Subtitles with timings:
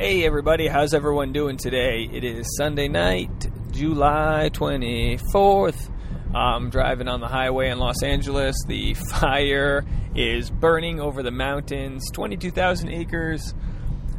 [0.00, 2.08] Hey everybody, how's everyone doing today?
[2.10, 5.92] It is Sunday night, July 24th.
[6.34, 8.56] I'm driving on the highway in Los Angeles.
[8.66, 9.84] The fire
[10.14, 13.52] is burning over the mountains, 22,000 acres.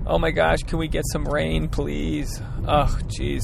[0.06, 2.40] Oh my gosh, can we get some rain, please?
[2.68, 3.42] Oh, jeez.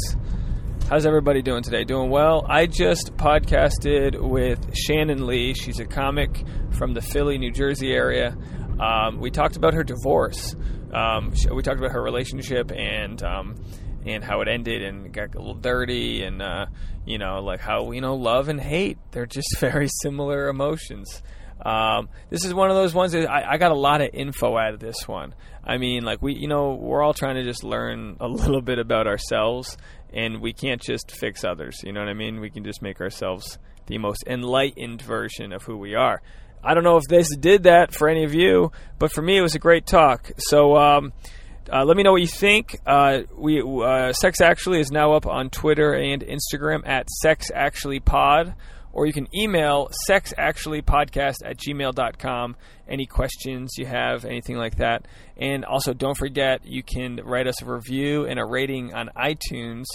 [0.89, 1.85] How's everybody doing today?
[1.85, 2.45] Doing well?
[2.47, 5.55] I just podcasted with Shannon Leigh.
[5.55, 8.37] She's a comic from the Philly, New Jersey area.
[8.79, 10.55] Um, we talked about her divorce.
[10.93, 13.55] Um, sh- we talked about her relationship and um,
[14.05, 16.67] and how it ended and got a little dirty and uh,
[17.05, 21.21] you know like how you know love and hate they're just very similar emotions.
[21.59, 24.55] Um, this is one of those ones that I, I got a lot of info
[24.57, 25.33] out of this one.
[25.63, 28.79] I mean, like we, you know, we're all trying to just learn a little bit
[28.79, 29.77] about ourselves,
[30.13, 31.81] and we can't just fix others.
[31.83, 32.39] You know what I mean?
[32.39, 33.57] We can just make ourselves
[33.87, 36.21] the most enlightened version of who we are.
[36.63, 39.41] I don't know if this did that for any of you, but for me, it
[39.41, 40.31] was a great talk.
[40.37, 40.75] So.
[40.77, 41.13] Um,
[41.71, 42.79] uh, let me know what you think.
[42.85, 47.99] Uh, we uh, Sex Actually is now up on Twitter and Instagram at Sex Actually
[47.99, 48.55] Pod,
[48.93, 52.55] or you can email sexactuallypodcast at gmail.com.
[52.87, 55.07] Any questions you have, anything like that.
[55.35, 59.85] And also, don't forget, you can write us a review and a rating on iTunes.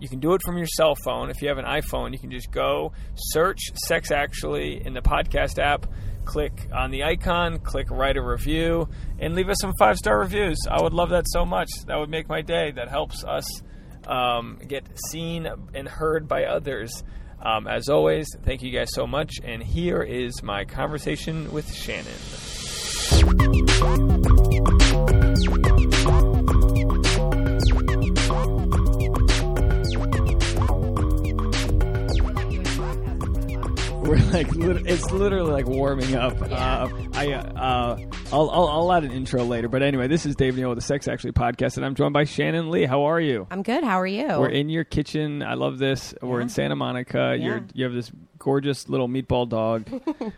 [0.00, 1.30] You can do it from your cell phone.
[1.30, 5.58] If you have an iPhone, you can just go search Sex Actually in the podcast
[5.58, 5.86] app,
[6.24, 10.58] click on the icon, click write a review, and leave us some five star reviews.
[10.68, 11.70] I would love that so much.
[11.86, 12.72] That would make my day.
[12.72, 13.44] That helps us
[14.06, 17.02] um, get seen and heard by others.
[17.42, 19.34] Um, as always, thank you guys so much.
[19.44, 22.10] And here is my conversation with Shannon.
[34.08, 36.36] We're like, lit- it's literally like warming up.
[36.42, 37.96] Uh, I, uh,
[38.30, 39.66] I'll, I'll, I'll add an intro later.
[39.68, 42.24] But anyway, this is Dave Neal with the Sex Actually podcast, and I'm joined by
[42.24, 42.84] Shannon Leigh.
[42.84, 43.46] How are you?
[43.50, 43.82] I'm good.
[43.82, 44.26] How are you?
[44.26, 45.42] We're in your kitchen.
[45.42, 46.12] I love this.
[46.20, 47.34] We're in Santa Monica.
[47.40, 49.88] You're, you have this gorgeous little meatball dog.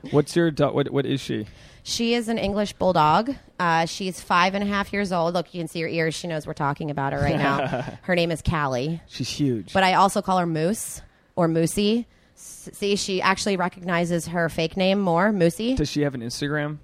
[0.13, 0.73] What's your dog?
[0.73, 1.47] What, what is she?
[1.83, 3.35] she is an English bulldog.
[3.59, 5.35] Uh, she's five and a half years old.
[5.35, 6.15] Look, you can see her ears.
[6.15, 7.83] She knows we're talking about her right now.
[8.03, 9.73] her name is Callie, She's huge.
[9.73, 11.03] but I also call her Moose
[11.35, 12.07] or Moosey.
[12.37, 15.77] See, she actually recognizes her fake name more, Moosey.
[15.77, 16.79] Does she have an Instagram?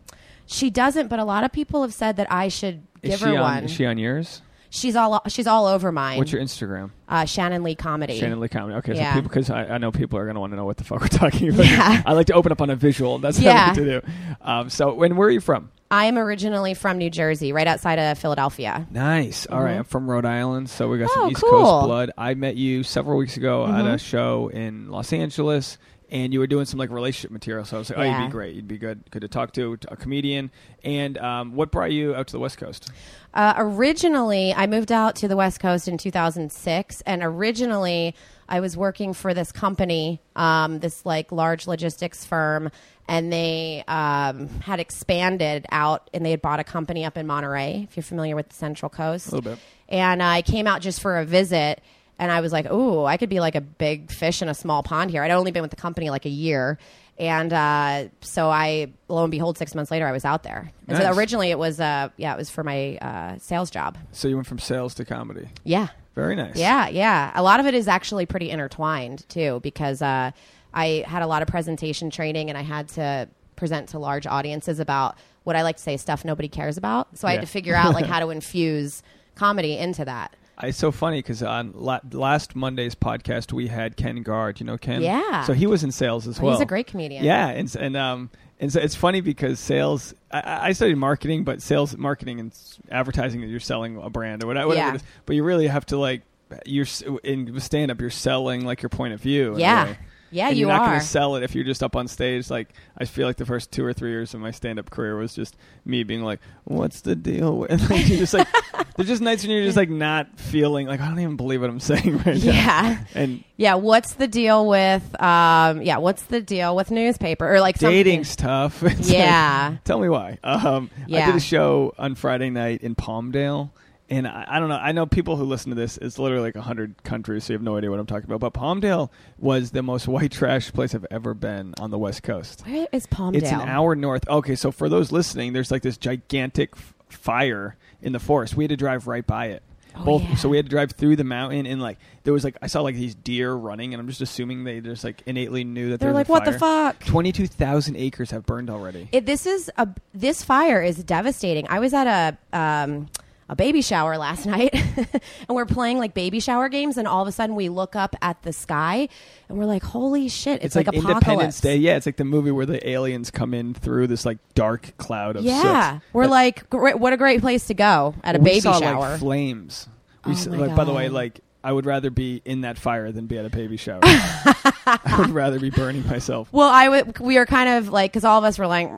[0.46, 3.40] She doesn't, but a lot of people have said that I should give her on?
[3.40, 3.64] one.
[3.64, 4.42] Is she on yours?
[4.74, 6.16] she's all she's all over mine.
[6.16, 6.90] What's your Instagram?
[7.06, 8.18] uh, Shannon Leigh comedy?
[8.18, 8.76] Shannon Leigh Comedy.
[8.78, 9.12] Okay, Yeah.
[9.12, 10.84] so people, because I, I know people are going to want to know what the
[10.84, 11.66] fuck we're talking about.
[11.66, 12.02] Yeah.
[12.06, 13.18] I like to open up on a visual.
[13.18, 13.66] That's what I Yeah.
[13.66, 14.06] like to do.
[14.40, 15.70] Um, so, when where are you from?
[15.92, 18.86] I am originally from New Jersey, right outside of Philadelphia.
[18.90, 19.44] Nice.
[19.44, 21.26] All right, I'm from Rhode Island, so we got some Mm-hmm.
[21.26, 21.52] Oh, East cool.
[21.52, 21.64] Mm-hmm.
[21.64, 22.10] Coast blood.
[22.16, 25.76] I met you several weeks ago at a show in Los Angeles,
[26.10, 27.66] and you were doing some like relationship material.
[27.66, 28.56] So I was like, oh, you'd be great.
[28.56, 30.50] You'd be good, good to talk to, a comedian.
[30.82, 32.90] And um, what brought you out to the West Coast?
[33.34, 38.14] Uh, originally, I moved out to the West Coast in 2006, and originally
[38.48, 42.70] I was working for this company, um, this like large logistics firm,
[43.08, 47.86] and they um, had expanded out, and they had bought a company up in Monterey.
[47.88, 49.58] If you're familiar with the Central Coast, A little bit.
[49.88, 51.82] And I came out just for a visit,
[52.18, 54.82] and I was like, "Ooh, I could be like a big fish in a small
[54.82, 56.78] pond here." I'd only been with the company like a year.
[57.18, 60.72] And uh, so I, lo and behold, six months later, I was out there.
[60.88, 61.06] And Nice.
[61.06, 63.98] so originally it was, uh, yeah, it was for my uh, sales job.
[64.12, 65.48] So you went from sales to comedy.
[65.62, 65.88] Yeah.
[66.14, 66.56] Very nice.
[66.56, 67.30] Yeah, yeah.
[67.34, 70.30] A lot of it is actually pretty intertwined too, because uh,
[70.74, 74.80] I had a lot of presentation training and I had to present to large audiences
[74.80, 77.16] about what I like to say stuff nobody cares about.
[77.18, 77.38] So I Yeah.
[77.38, 79.02] had to figure out like how to infuse
[79.34, 80.34] comedy into that.
[80.62, 84.60] It's so funny because on la- last Monday's podcast we had Ken Gard.
[84.60, 85.02] You know Ken?
[85.02, 85.44] Yeah.
[85.44, 86.52] So he was in sales as Oh, well.
[86.52, 87.24] he's a great comedian.
[87.24, 90.14] Yeah, and and um and so it's funny because sales.
[90.30, 92.52] I- I, studied marketing, but sales, marketing, and
[92.92, 93.42] advertising.
[93.42, 94.68] You're selling a brand or whatever.
[94.68, 94.92] whatever Yeah.
[94.94, 95.02] it is.
[95.26, 96.22] But you really have to like
[96.64, 96.86] you're
[97.24, 98.00] in stand up.
[98.00, 99.56] You're selling like your point of view.
[99.58, 99.94] Yeah.
[100.32, 100.86] Yeah, and you you're not are.
[100.88, 102.50] going to sell it if you're just up on stage.
[102.50, 105.16] Like I feel like the first two or three years of my stand up career
[105.16, 108.48] was just me being like, "What's the deal?" with like, you're just like,
[108.96, 111.70] there's just nights when you're just like not feeling like I don't even believe what
[111.70, 112.52] I'm saying right now.
[112.52, 113.04] Yeah.
[113.14, 117.76] And Yeah, what's the deal with um yeah, what's the deal with newspaper or like
[117.76, 118.82] something- dating's tough.
[118.82, 119.76] It's like, Yeah.
[119.84, 120.38] tell me why.
[120.42, 123.70] Um, I did a show on Friday night in Palmdale.
[124.12, 124.76] And I, I don't know.
[124.76, 125.96] I know people who listen to this.
[125.96, 128.40] It's literally like hundred countries, so you have no idea what I'm talking about.
[128.40, 132.62] But Palmdale was the most white trash place I've ever been on the West Coast.
[132.66, 133.36] Where is Palmdale?
[133.36, 134.28] It's an hour north.
[134.28, 138.54] Okay, so for those listening, there's like this gigantic f- fire in the forest.
[138.54, 139.62] We had to drive right by it.
[139.94, 140.34] Oh, Both, yeah.
[140.36, 142.82] so we had to drive through the mountain, and like there was like I saw
[142.82, 146.12] like these deer running, and I'm just assuming they just like innately knew that They're
[146.12, 149.08] like, "What the fire." fuck?" Twenty-two thousand acres have burned already.
[149.12, 151.66] It, this is a this fire is devastating.
[151.68, 152.06] I was at
[152.52, 153.08] a um,
[153.48, 157.28] a baby shower last night and we're playing like baby shower games and all of
[157.28, 159.08] a sudden we look up at the sky
[159.48, 161.76] and we're like holy shit it's, It's, like, apocalypse Independence Day.
[161.76, 165.36] Yeah, it's like the movie where the aliens come in through this like dark cloud
[165.36, 166.02] of yeah soot.
[166.12, 169.20] we're But like what a great place to go at a baby saw, shower Like
[169.20, 169.88] flames.
[170.26, 173.12] We Oh saw, like, by the way, like I would rather be in that fire
[173.12, 174.00] than be at a baby shower.
[174.04, 176.48] I would rather be burning myself.
[176.52, 177.18] Well, I would.
[177.18, 178.90] We were kind of like because all of us were like,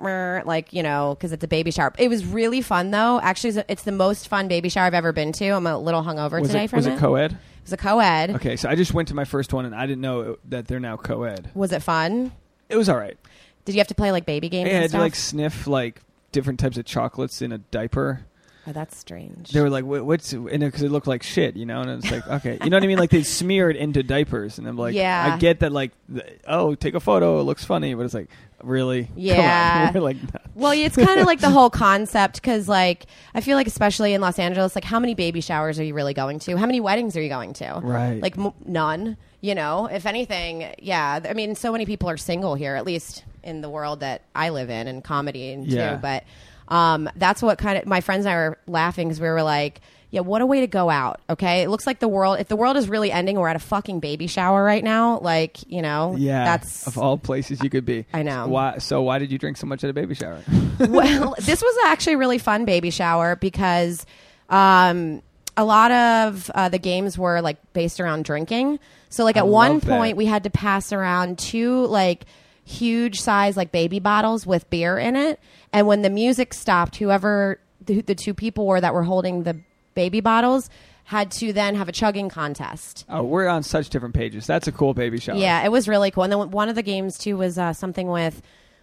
[0.46, 1.92] like you know, because it's a baby shower.
[1.98, 3.20] It was really fun though.
[3.20, 5.48] Actually, it's- the most fun baby shower I've ever been to.
[5.50, 6.94] I'm a little hungover Was today it from was it.
[6.94, 7.32] it co-ed?
[7.32, 8.30] it was a co-ed.
[8.36, 10.80] Okay, so I just went to my first one and I didn't know that they're
[10.80, 11.50] now co-ed.
[11.54, 12.32] Was it fun?
[12.70, 13.18] It was all right.
[13.66, 14.70] Did you have to play like baby games?
[14.70, 16.00] Yeah, I had to like sniff like
[16.32, 18.24] different types of chocolates in a diaper.
[18.66, 19.50] Oh, that's strange.
[19.50, 21.80] They were like, "What- "What's?" Because it looked like shit, you know.
[21.80, 22.98] And it's like, okay, you know what I mean?
[22.98, 25.34] Like they smear it into diapers, and I'm like, Yeah.
[25.34, 25.72] I get that.
[25.72, 25.92] Like,
[26.46, 27.40] oh, take a photo.
[27.40, 28.28] It looks funny, but it's like,
[28.62, 29.04] really?
[29.06, 29.24] Come on.
[29.24, 29.92] Yeah.
[29.98, 30.16] Like,
[30.54, 34.20] Well, it's kind of like the whole concept because, like, I feel like especially in
[34.20, 36.56] Los Angeles, like, how many baby showers are you really going to?
[36.56, 37.80] How many weddings are you going to?
[37.82, 38.20] Right.
[38.20, 39.16] Like, m- none.
[39.40, 41.20] You know, if anything, yeah.
[41.28, 44.48] I mean, so many people are single here, at least in the world that I
[44.48, 45.96] live in, and comedy and Yeah.
[45.96, 46.00] too.
[46.00, 46.24] But
[46.68, 49.80] um, that's what kind of my friends and I were laughing because we were like.
[50.10, 51.20] Yeah, what a way to go out.
[51.28, 52.38] Okay, it looks like the world.
[52.38, 55.18] If the world is really ending, we're at a fucking baby shower right now.
[55.18, 58.06] Like, you know, yeah, that's of all places you could be.
[58.12, 58.46] I know.
[58.46, 58.78] Why?
[58.78, 60.40] So why did you drink so much at a baby shower?
[60.78, 64.06] well, this was actually a really fun baby shower because
[64.50, 65.20] um,
[65.56, 68.78] a lot of uh, the games were like based around drinking.
[69.10, 69.98] So, like at one love that.
[69.98, 72.24] point, we had to pass around two like
[72.64, 75.40] huge size like baby bottles with beer in it,
[75.72, 79.60] and when the music stopped, whoever the, the two people were that were holding the
[79.94, 80.70] baby bottles
[81.04, 83.04] had to then have a chugging contest.
[83.10, 84.46] oh, we're on such different pages.
[84.46, 85.36] That's a cool baby shower.
[85.36, 86.24] Yeah, it was really cool.
[86.24, 88.40] And then one of the games too was uh, something with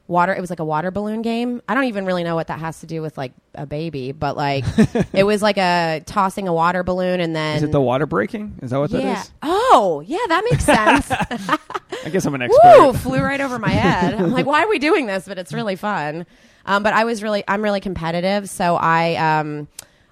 [0.07, 0.33] water.
[0.35, 1.61] It was like a water balloon game.
[1.67, 4.35] I don't even really know what that has to do with like a baby, but
[4.35, 4.65] like
[5.13, 8.59] it was like a tossing a water balloon and then Is it the water breaking?
[8.61, 8.99] Is that what yeah.
[8.99, 9.31] that is?
[9.41, 11.11] Oh, yeah, that makes sense.
[12.05, 12.61] I guess I'm an expert.
[12.79, 14.15] Woo, flew right over my head.
[14.15, 15.27] I'm like, why are we doing this?
[15.27, 16.25] But it's really fun.
[16.65, 19.67] Um, but I was really, I'm really competitive, so I, um,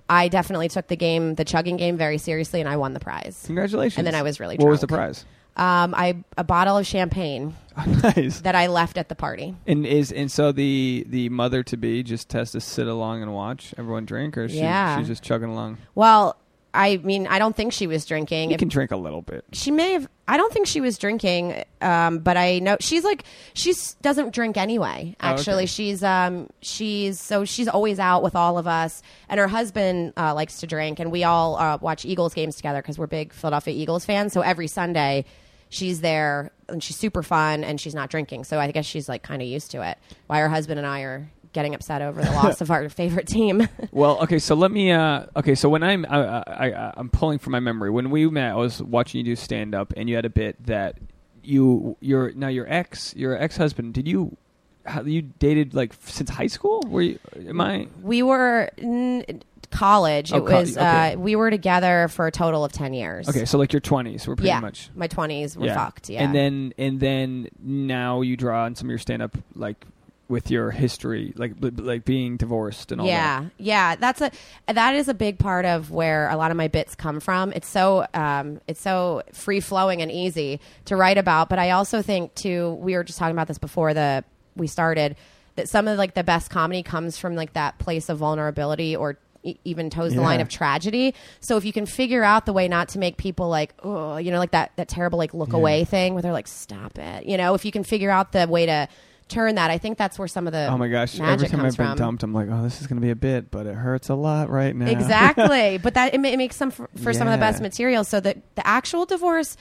[0.10, 3.44] I definitely took the game, the chugging game, very seriously, and I won the prize.
[3.46, 4.00] Congratulations.
[4.00, 5.26] And then I was really What was the prize?
[5.58, 7.56] Um, I a bottle of champagne
[8.04, 8.42] nice.
[8.42, 9.56] that I left at the party.
[9.68, 13.34] And is and so the the mother to be just has to sit along and
[13.34, 14.98] watch everyone drink, or she, Yeah.
[14.98, 15.78] she's just chugging along.
[15.96, 16.38] Well,
[16.74, 18.50] I mean, I don't think she was drinking.
[18.52, 19.44] You If- can drink a little bit.
[19.54, 20.08] she may have.
[20.28, 23.24] I don't think she was drinking, um, but I know she's like
[23.56, 23.74] she
[24.04, 25.16] doesn't drink anyway.
[25.20, 25.40] Oh, okay.
[25.40, 30.14] Actually, she's um, she's so she's always out with all of us, and her husband
[30.18, 33.34] uh, likes to drink, and we all uh, watch Eagles games together because we're big
[33.34, 34.32] Philadelphia Eagles fans.
[34.34, 35.26] So every Sunday,
[35.70, 38.44] she's there, and she's super fun, and she's not drinking.
[38.44, 39.98] So I guess she's like kind of used to it.
[40.28, 43.68] Why her husband and I are getting upset over the loss of our favorite team.
[43.92, 44.92] Well, okay, so let me.
[44.92, 47.90] Uh, okay, so when I'm, I, I, I, I'm pulling from my memory.
[47.90, 50.64] When we met, I was watching you do stand up, and you had a bit
[50.68, 50.98] that
[51.44, 53.96] you, your now your ex, your ex husband.
[53.96, 54.38] Did you,
[54.86, 56.84] how, you dated like since high school?
[56.88, 57.20] Were you?
[57.48, 57.88] Am I?
[58.02, 59.42] we were in
[59.72, 60.34] college.
[60.34, 61.14] Oh, it co- was okay.
[61.14, 63.28] uh, we were together for a total of ten years.
[63.28, 64.90] Okay, so like your 20s were pretty yeah, much.
[64.96, 66.10] my twenties were fucked.
[66.10, 69.84] Yeah, And then and then now you draw on some of your stand up like
[70.30, 73.12] with your history, like b- like being divorced and all that.
[73.12, 74.32] yeah, yeah, that's a
[74.72, 77.52] that is a big part of where a lot of my bits come from.
[77.52, 81.50] It's so um, it's so free flowing and easy to write about.
[81.50, 84.24] But I also think too, we were just talking about this before the
[84.56, 85.16] we started
[85.56, 89.18] that some of like the best comedy comes from like that place of vulnerability or
[89.44, 91.16] e- even toes the line of tragedy.
[91.40, 94.32] So if you can figure out the way not to make people like, oh, you
[94.32, 95.58] know, like that that terrible like look Yeah.
[95.58, 97.26] away thing where they're like, stop it.
[97.26, 98.88] You know, if you can figure out the way to
[99.30, 100.68] turn that, I think that's where some of the.
[100.68, 101.20] Oh my gosh!
[101.20, 101.98] Every time I've been from.
[101.98, 104.16] dumped, I'm like, oh, this is going to be a bit, but it hurts a
[104.16, 104.88] lot right now.
[104.88, 108.04] Exactly, but that it, it makes some for, for some of the best material.
[108.04, 109.56] So that the actual divorce,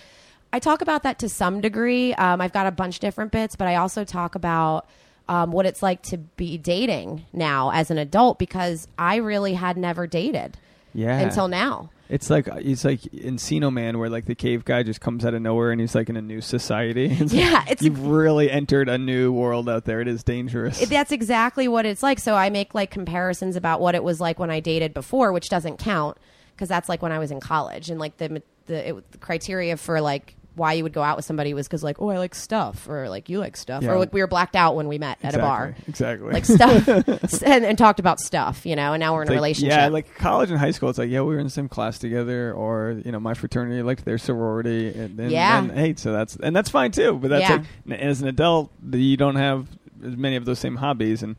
[0.53, 2.15] I talk about that to some degree.
[2.15, 4.89] Um, I've got a bunch of different bits, but I also talk about
[5.29, 9.77] um, what it's like to be dating now as an adult because I really had
[9.77, 10.57] never dated
[10.95, 11.19] yeah.
[11.19, 11.91] until now.
[12.09, 15.43] It's like it's like Encino Man, where like the cave guy just comes out of
[15.43, 17.07] nowhere and he's like in a new society.
[17.21, 20.01] It's like, Yeah, it's you've really entered a new world out there.
[20.01, 20.81] It is dangerous.
[20.81, 22.19] It- that's exactly what it's like.
[22.19, 25.51] So I make like comparisons about what it was like when I dated before, which
[25.51, 26.17] doesn't count
[26.55, 29.77] because that's like when I was in college and like the the, it, the criteria
[29.77, 32.35] for like why you would go out with somebody was because like oh I like
[32.35, 33.93] stuff or like you like stuff Yeah.
[33.93, 36.33] or like we were blacked out when we met at a bar Exactly.
[36.33, 36.87] like stuff
[37.43, 39.79] and, and talked about stuff you know and now we're in It's a like, relationship
[39.79, 41.99] Yeah, like college and high school, it's like, yeah, we were in the same class
[41.99, 45.61] together, or you know, my fraternity liked their sorority, and then, Yeah.
[45.61, 47.15] then hey, so that's and that's fine too.
[47.21, 47.63] But that's Yeah.
[47.87, 49.67] like, as an adult, you don't have
[50.05, 51.37] as many of those same hobbies, and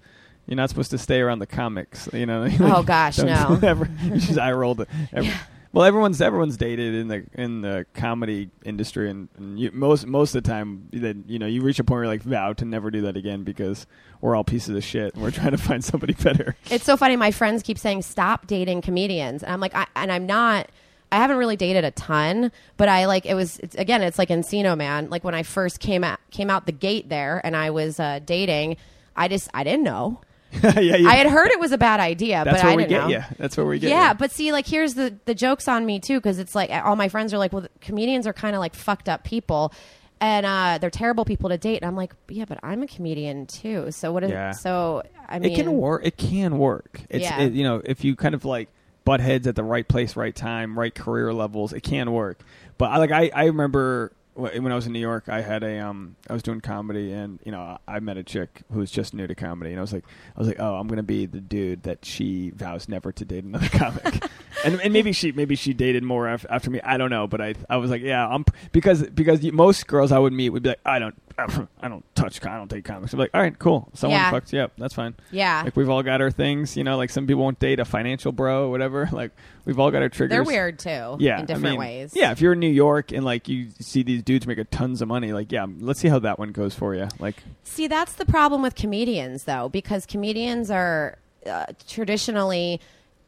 [0.47, 2.09] You're not supposed to stay around the comics.
[2.11, 2.47] You know.
[2.61, 3.59] Oh, gosh, no.
[3.63, 3.85] Ever,
[4.15, 4.85] just eye rolled.
[5.13, 5.31] Every,
[5.71, 10.33] Well, everyone's everyone's dated in the in the comedy industry, and, and you, most most
[10.33, 12.65] of the time, that you know, you reach a point where you're like vow to
[12.65, 13.85] never do that again because
[14.19, 16.55] we're all pieces of shit, and we're trying to find somebody better.
[16.71, 17.15] It's so funny.
[17.17, 20.69] My friends keep saying, "Stop dating comedians," and I'm like, I, and I'm not.
[21.11, 24.01] I haven't really dated a ton, but I like it was it's, again.
[24.01, 25.11] It's like Encino Man.
[25.11, 28.19] Like when I first came out came out the gate there, and I was uh,
[28.25, 28.77] dating.
[29.15, 30.19] I just I didn't know.
[30.63, 31.07] yeah, yeah.
[31.09, 33.01] I had heard it was a bad idea, That's but where I we didn't get
[33.01, 33.07] know.
[33.29, 33.35] you.
[33.37, 36.17] That's where we get yeah, but see, like here's the the jokes on me too,
[36.19, 39.07] because it's like all my friends are like, well, comedians are kind of like fucked
[39.07, 39.71] up people,
[40.19, 41.77] and uh, they're terrible people to date.
[41.81, 43.91] And I'm like, yeah, but I'm a comedian too.
[43.91, 44.51] So what is Yeah.
[44.51, 45.03] so?
[45.27, 46.01] I mean, it can work.
[46.05, 47.01] It can work.
[47.09, 47.41] It's Yeah.
[47.41, 48.69] it, you know if you kind of like
[49.05, 52.39] butt heads at the right place, right time, right career levels, it can work.
[52.79, 55.79] But I like I I remember when I was in New York, I had a
[55.79, 59.13] um I was doing comedy and you know I met a chick who was just
[59.13, 60.05] new to comedy and I was like
[60.35, 63.43] I was like oh I'm gonna be the dude that she vows never to date
[63.43, 64.23] another comic.
[64.65, 66.81] And, and maybe she maybe she dated more af- after me.
[66.81, 70.19] I don't know, but I I was like, yeah, I'm because because most girls I
[70.19, 71.15] would meet would be like, I don't
[71.81, 73.13] I don't touch I don't date comics.
[73.13, 73.89] I'm like, all right, cool.
[73.93, 74.31] Someone Yeah.
[74.31, 74.73] fucked you up.
[74.77, 75.15] That's fine.
[75.31, 75.61] Yeah.
[75.63, 76.97] Like we've all got our things, you know.
[76.97, 79.09] Like some people won't date a financial bro or whatever.
[79.19, 79.31] Like
[79.65, 80.29] we've all got our triggers.
[80.35, 81.17] They're weird too.
[81.19, 82.13] Yeah, in I different mean, ways.
[82.15, 85.01] Yeah, if you're in New York and like you see these dudes make a tons
[85.01, 87.07] of money, like yeah, let's see how that one goes for you.
[87.19, 92.79] Like See, that's the problem with comedians, though, because comedians are uh, traditionally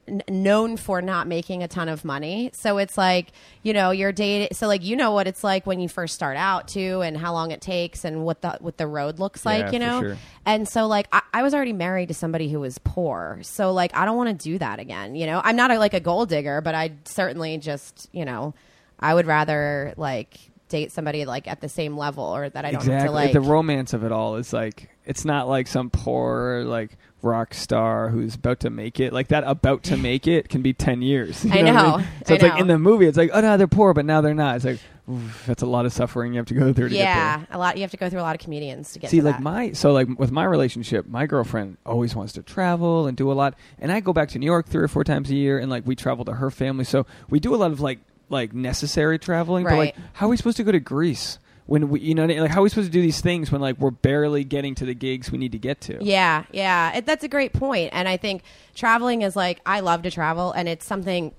[0.07, 2.51] n- known for not making a ton of money.
[2.53, 3.31] So it's like,
[3.63, 4.49] you know, you're dating.
[4.53, 7.33] So like, you know what it's like when you first start out too, and how
[7.33, 9.65] long it takes, and what the what the road looks like.
[9.65, 10.01] Yeah, you know.
[10.01, 10.17] sure.
[10.45, 13.39] And so like, I, I was already married to somebody who was poor.
[13.43, 15.15] So like, I don't want to do that again.
[15.15, 18.53] You know, I'm not a, like a gold digger, but I certainly just, you know,
[18.99, 22.85] I would rather like date somebody like at the same level or that I don't
[22.85, 26.63] have to like the romance of it all is like it's not like some poor
[26.65, 29.13] like rock star who's about to make it.
[29.13, 31.43] Like that about to make it can be ten years.
[31.45, 32.07] you I what know, mean?
[32.25, 34.21] So I it's like in the movie, it's like oh no, they're poor, but now
[34.21, 34.57] they're not.
[34.57, 37.03] It's like oof, that's a lot of suffering you have to go through to get
[37.03, 37.05] there.
[37.05, 37.75] yeah, a lot.
[37.75, 39.43] You have to go through a lot of comedians to get See, like that.
[39.43, 43.33] my so like with my relationship, my girlfriend always wants to travel and do a
[43.33, 45.69] lot, and I go back to New York three or four times a year, and
[45.69, 47.99] like we travel to her family, so we do a lot of like
[48.31, 49.63] like necessary traveling.
[49.65, 50.05] But like, Right.
[50.13, 52.63] how are we supposed to go to Greece when we, you know, like how are
[52.63, 55.37] we supposed to do these things when like we're barely getting to the gigs we
[55.37, 55.97] need to get to?
[56.03, 57.91] Yeah, yeah, it, that's a great point.
[57.93, 58.41] And I think
[58.75, 61.33] traveling is like I love to travel, and it's something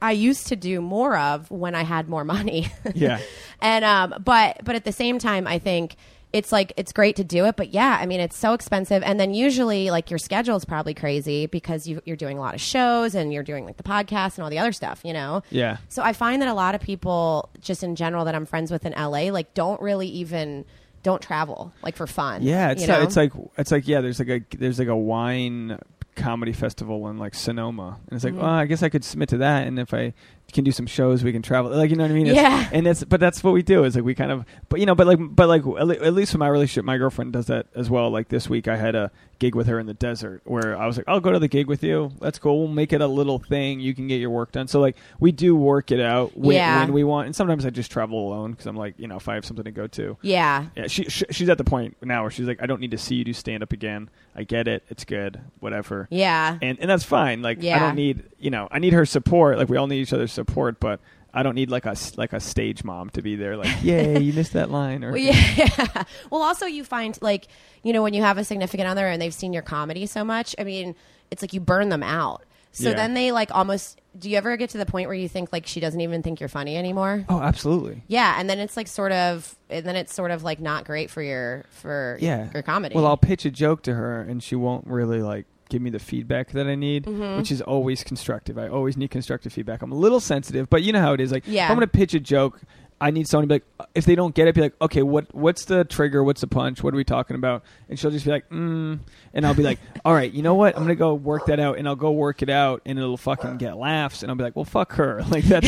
[0.00, 2.68] I used to do more of when I had more money.
[2.94, 3.18] Yeah.
[3.60, 5.96] and um, but but at the same time, I think
[6.32, 9.18] it's like it's great to do it, but yeah, I mean it's so expensive, and
[9.18, 12.60] then usually like your schedule is probably crazy because you, you're doing a lot of
[12.60, 15.42] shows and you're doing like the podcast and all the other stuff, you know.
[15.50, 15.78] Yeah.
[15.88, 18.84] So I find that a lot of people, just in general, that I'm friends with
[18.84, 20.64] in LA, like don't really even
[21.02, 22.42] don't travel like for fun.
[22.42, 23.00] Yeah, it's know?
[23.02, 24.00] it's like it's like yeah.
[24.00, 25.78] There's like a there's like a wine
[26.16, 28.38] comedy festival in like Sonoma, and it's like, Mhm.
[28.38, 30.14] well, I guess I could submit to that, and if I
[30.52, 31.70] can do some shows, we can travel.
[31.70, 32.26] Like you know what I mean?
[32.28, 32.68] It's- Yeah.
[32.72, 33.84] And that's but that's what we do.
[33.84, 36.38] Is like we kind of but you know but like but like at least in
[36.40, 38.10] my relationship, my girlfriend does that as well.
[38.10, 40.96] Like this week, I had a gig with her in the desert where I was
[40.96, 42.10] like, I'll go to the gig with you.
[42.20, 42.58] That's cool.
[42.60, 43.80] We'll make it a little thing.
[43.80, 44.66] You can get your work done.
[44.66, 46.80] So like we do work it out when, Yeah.
[46.80, 49.28] when we want, and sometimes I just travel alone because I'm like you know if
[49.28, 50.16] I have something to go to.
[50.22, 52.92] yeah, Yeah, she, she she's at the point now where she's like, I don't need
[52.92, 54.08] to see you do stand up again.
[54.34, 54.84] I get it.
[54.90, 55.40] It's good.
[55.60, 56.08] Whatever.
[56.10, 56.58] yeah.
[56.62, 57.42] And and that's fine.
[57.42, 59.58] Like I don't need you know I need her support.
[59.58, 61.00] Like we all need each other's support, but
[61.34, 63.56] I don't need like a like a stage mom to be there.
[63.56, 65.02] Like yay, you missed that line.
[65.02, 66.04] Or Well, yeah.
[66.30, 67.48] well, also you find like
[67.82, 70.54] you know when you have a significant other and they've seen your comedy so much.
[70.58, 70.94] I mean,
[71.32, 72.44] it's like you burn them out.
[72.72, 72.94] So Yeah.
[72.96, 74.00] then they like almost.
[74.18, 76.40] Do you ever get to the point where you think like she doesn't even think
[76.40, 77.26] you're funny anymore?
[77.28, 78.02] oh, absolutely.
[78.08, 81.10] Yeah, and then it's like sort of, and then it's sort of like not great
[81.10, 82.48] for your for Yeah.
[82.54, 82.94] your comedy.
[82.94, 85.98] Well, I'll pitch a joke to her, and she won't really like give me the
[85.98, 87.36] feedback that I need, Mhm.
[87.38, 88.56] which is always constructive.
[88.58, 89.82] I always need constructive feedback.
[89.82, 91.32] I'm a little sensitive, but you know how it is.
[91.32, 91.64] Like, Yeah.
[91.64, 92.60] if I'm going to pitch a joke,
[93.00, 95.34] I need someone to be like, if they don't get it, be like, okay, what
[95.34, 96.24] what's the trigger?
[96.24, 96.82] What's the punch?
[96.82, 97.62] What are we talking about?
[97.88, 98.98] And she'll just be like, mm,
[99.34, 100.74] and I'll be like, all right, you know what?
[100.76, 103.58] I'm gonna go work that out, and I'll go work it out, and it'll fucking
[103.58, 105.62] get laughs, and I'll be like, well, fuck her, like that.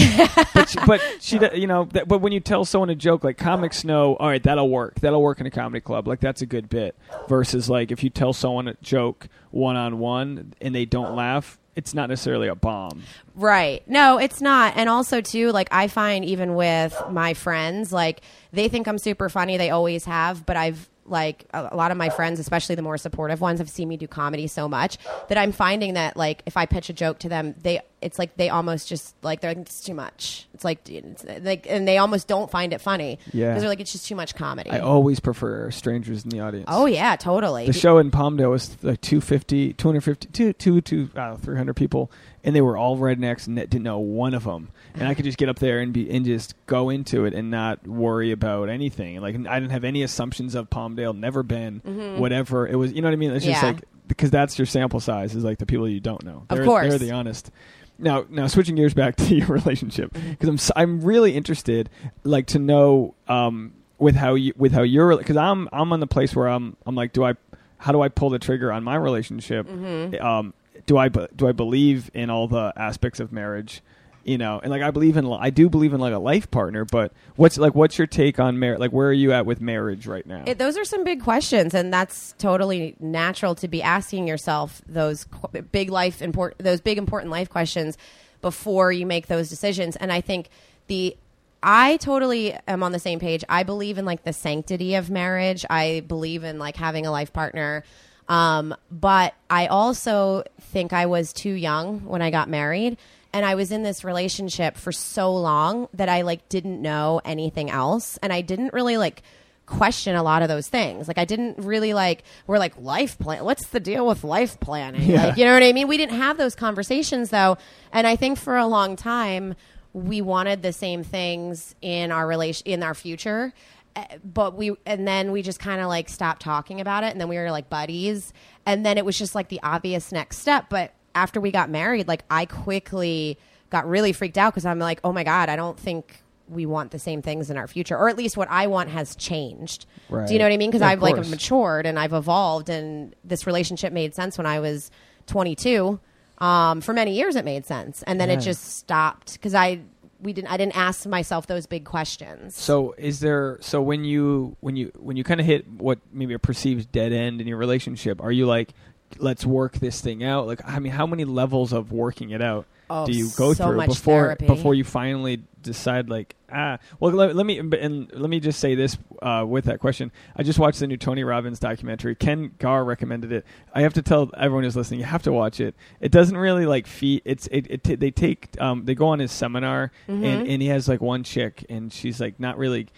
[0.55, 3.37] but she, but she, you know, that, but when you tell someone a joke, like
[3.37, 6.47] comics know, all right, that'll work, that'll work in a comedy club, like that's a
[6.47, 6.97] good bit.
[7.29, 11.59] Versus like if you tell someone a joke one on one and they don't laugh,
[11.79, 13.05] it's not necessarily a bomb.
[13.37, 13.87] Right.
[13.89, 14.77] No, it's not.
[14.77, 18.21] And also too, like I find even with my friends, like
[18.53, 21.97] they think I'm super funny, they always have, but I've like a, a lot of
[21.97, 24.99] my friends, especially the more supportive ones, have seen me do comedy so much
[25.29, 28.37] that I'm finding that like if I pitch a joke to them, they it's like
[28.37, 30.47] they almost just like they're like it's too much.
[30.55, 33.19] It's like it's like and they almost don't find it funny.
[33.33, 33.49] Yeah.
[33.49, 34.71] because they're like it's just too much comedy.
[34.71, 36.67] I always prefer strangers in the audience.
[36.69, 37.67] oh yeah, totally.
[37.67, 42.11] The show in Palmdale was like 250, 250, two, two, two, uh, 300 people,
[42.49, 44.71] and they were all rednecks and didn't know one of them.
[44.95, 47.51] And I could just get up there and be and just go into it and
[47.51, 49.21] not worry about anything.
[49.21, 51.81] Like I didn't have any assumptions of Palmdale, never been,
[52.19, 52.67] whatever.
[52.67, 53.33] It was, you know what I mean?
[53.33, 53.67] It's just Mm-hmm.
[53.67, 53.73] Yeah.
[53.73, 56.47] like because that's your sample size is like the people you don't know.
[56.49, 56.89] Of They're, course.
[56.89, 57.51] they're the honest.
[57.99, 60.31] Now, now switching gears back to your relationship Mm-hmm.
[60.31, 61.91] because I'm s- I'm really interested,
[62.25, 66.07] like to know um, with how you with how you're because I'm I'm on the
[66.07, 67.35] place where I'm I'm like, do I
[67.77, 69.67] how do I pull the trigger on my relationship?
[69.69, 70.25] Mm-hmm.
[70.25, 70.55] Um,
[70.89, 73.83] do I do I believe in all the aspects of marriage?
[74.25, 76.85] You know, and like I believe in I do believe in like a life partner,
[76.85, 78.81] but what's like what's your take on marriage?
[78.81, 80.43] Like where are you at with marriage right now?
[80.47, 85.25] It, those are some big questions, and that's totally natural to be asking yourself those
[85.25, 87.97] qu- big life important, those big important life questions
[88.41, 89.95] before you make those decisions.
[89.97, 90.49] And I think
[90.89, 91.17] the
[91.63, 93.45] I totally am on the same page.
[93.49, 95.65] I believe in like the sanctity of marriage.
[95.69, 97.85] I believe in like having a life partner.
[98.29, 102.99] Um, but I also think I was too young when I got married
[103.33, 107.71] and I was in this relationship for so long that I like didn't know anything
[107.71, 109.23] else and I didn't really like
[109.69, 111.09] question a lot of those things.
[111.09, 113.45] Like I didn't really like we're like life plan.
[113.45, 115.03] What's the deal with life planning?
[115.03, 115.27] Yeah.
[115.27, 115.89] Like you know what I mean?
[115.89, 117.59] We didn't have those conversations though,
[117.93, 119.55] and I think for a long time
[119.93, 123.53] we wanted the same things in our relation in our future.
[123.99, 127.21] Uh, But we and then we just kind of like stopped talking about it, and
[127.21, 128.33] then we were like buddies,
[128.67, 130.67] and then it was just like the obvious next step.
[130.69, 133.39] But after we got married, like I quickly
[133.71, 136.91] got really freaked out because I'm like, oh my god, I don't think we want
[136.93, 139.85] the same things in our future, or at least what I want has changed.
[140.27, 140.71] Do you know what I mean?
[140.71, 144.61] Because Yeah, I've like matured and I've evolved, and this relationship made sense when I
[144.61, 144.91] was
[145.27, 146.01] 22.
[146.39, 148.37] Um, for many years, it made sense, and then Yeah.
[148.37, 149.81] it just stopped because I
[150.21, 152.57] we didn't I didn't ask myself those big questions.
[152.57, 156.35] So is there so when you when you when you kind of hit what maybe
[156.35, 158.75] a perceived dead end in your relationship, are you like
[159.19, 160.47] let's work this thing out?
[160.47, 163.69] Like I mean, how many levels of working it out Oh, do you go so
[163.69, 164.47] through before therapy.
[164.47, 168.75] before you finally decide like ah well let, let me and let me just say
[168.75, 170.11] this uh, with that question.
[170.37, 172.15] I just watched the new Tony Robbins documentary.
[172.15, 173.45] Ken Garr recommended it.
[173.75, 175.75] I have to tell everyone who's listening, you have to watch it.
[176.01, 177.23] It doesn't really like feed.
[177.25, 180.25] It's it, it t- they take um, they go on his seminar Mm-hmm.
[180.25, 182.89] and and he has like one chick and she's like not really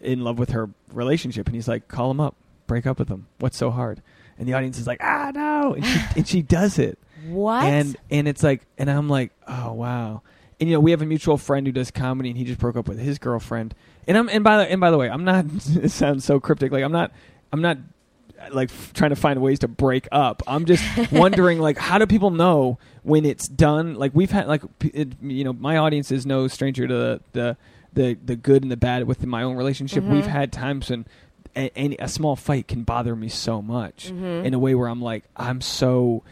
[0.00, 2.34] in love with her relationship and he's like call him up
[2.66, 4.00] break up with him what's so hard
[4.38, 7.64] and the audience is like ah no and she, and she does it What?
[7.64, 10.22] and and it's like and i'm like oh wow
[10.60, 12.76] and you know we have a mutual friend who does comedy and he just broke
[12.76, 13.74] up with his girlfriend
[14.06, 15.44] and i'm and by the and by the way i'm not
[15.82, 17.12] it sounds so cryptic like i'm not
[17.52, 17.78] i'm not
[18.52, 22.06] like f- trying to find ways to break up i'm just wondering like how do
[22.06, 26.10] people know when it's done like we've had like p- it, you know my audience
[26.12, 27.56] is no stranger to the the
[27.94, 30.10] the, the good and the bad within my own relationship Mhm.
[30.12, 31.04] we've had times when
[31.56, 34.44] a, any, a small fight can bother me so much Mhm.
[34.44, 36.22] in a way where i'm like i'm so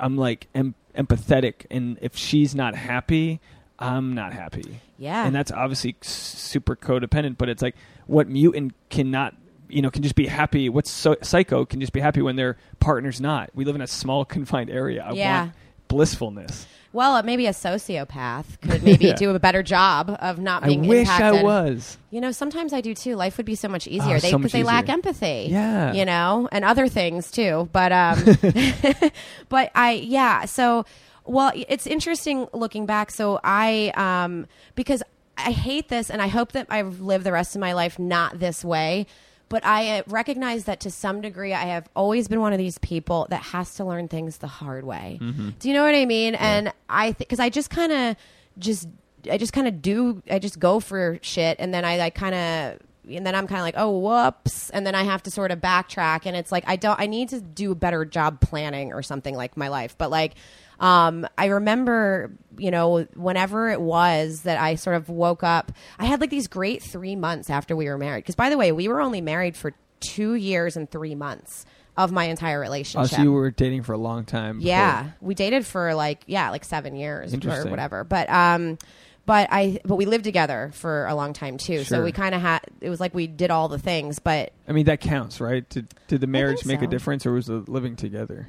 [0.00, 3.40] i'm like em- empathetic and if she's not happy
[3.78, 5.24] i'm not happy yeah.
[5.26, 9.34] and that's obviously super codependent but it's like what mutant cannot
[9.68, 12.56] you know can just be happy what's so psycho can just be happy when their
[12.80, 15.40] partner's not we live in a small confined area i Yeah.
[15.42, 15.52] want
[15.88, 19.14] blissfulness well, uh, maybe a sociopath could maybe Yeah.
[19.14, 20.84] do a better job of not being.
[20.84, 21.40] i wish impacted.
[21.40, 23.14] i was You know, sometimes I do too.
[23.16, 24.16] Life would be so much easier.
[24.16, 25.48] Oh, they so much they lack empathy.
[25.50, 25.92] Yeah.
[25.92, 27.68] You know, and other things too.
[27.72, 28.18] But um
[29.48, 30.84] but I yeah, so
[31.24, 33.10] well, it's interesting looking back.
[33.10, 35.02] So I um because
[35.36, 38.38] I hate this and I hope that I live the rest of my life not
[38.40, 39.06] this way.
[39.48, 42.78] But I uh, recognize that to some degree, I have always been one of these
[42.78, 45.18] people that has to learn things the hard way.
[45.20, 45.50] Mm-hmm.
[45.58, 46.34] Do you know what I mean?
[46.34, 48.16] And I, think because I just kind of
[48.58, 48.88] just
[49.30, 50.22] I just kind of do.
[50.30, 52.80] I just go for shit, and then I like kind of.
[53.10, 55.60] And then I'm kind of like, oh, whoops, and then I have to sort of
[55.60, 57.00] backtrack, and it's like I don't.
[57.00, 59.96] I need to do a better job planning or something like my life.
[59.96, 60.34] But like,
[60.80, 66.04] um, I remember, you know, whenever it was that I sort of woke up, I
[66.06, 68.20] had like these great three months after we were married.
[68.24, 72.12] Because by the way, we were only married for two years and three months of
[72.12, 73.12] my entire relationship.
[73.12, 76.22] oh, so you were dating for a long time before- Yeah, we dated for like
[76.26, 78.04] yeah, like seven years or whatever.
[78.04, 78.78] But um,
[79.26, 81.82] but I but we lived together for a long time too.
[81.82, 84.20] So we kind of had it was like we did all the things.
[84.20, 87.46] But i mean that counts right did, did the marriage make a difference or was
[87.46, 88.46] the living together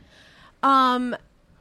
[0.62, 1.16] um,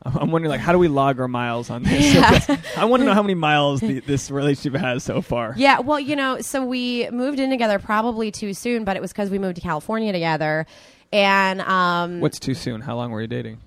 [0.05, 2.15] I'm wondering, like, how do we log our miles on this?
[2.15, 2.57] Yeah.
[2.77, 5.55] I want to know how many miles the, this relationship has so far.
[5.57, 9.13] Yeah, well, you know, so we moved in together probably too soon, but it was
[9.13, 10.67] because we moved to California together,
[11.13, 12.81] and um, What's too soon?
[12.81, 13.59] How long were you dating?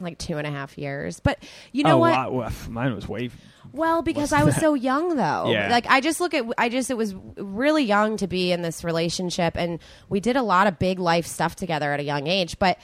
[0.00, 1.20] like two and a half years.
[1.20, 2.32] But you know oh, what?
[2.32, 2.50] wow.
[2.68, 3.30] Mine was way.
[3.72, 4.60] Well, because I was that?
[4.60, 5.50] so young, though.
[5.50, 5.68] Yeah.
[5.70, 8.84] Like I just look at, I just it was really young to be in this
[8.84, 12.58] relationship, and we did a lot of big life stuff together at a young age.
[12.58, 12.78] But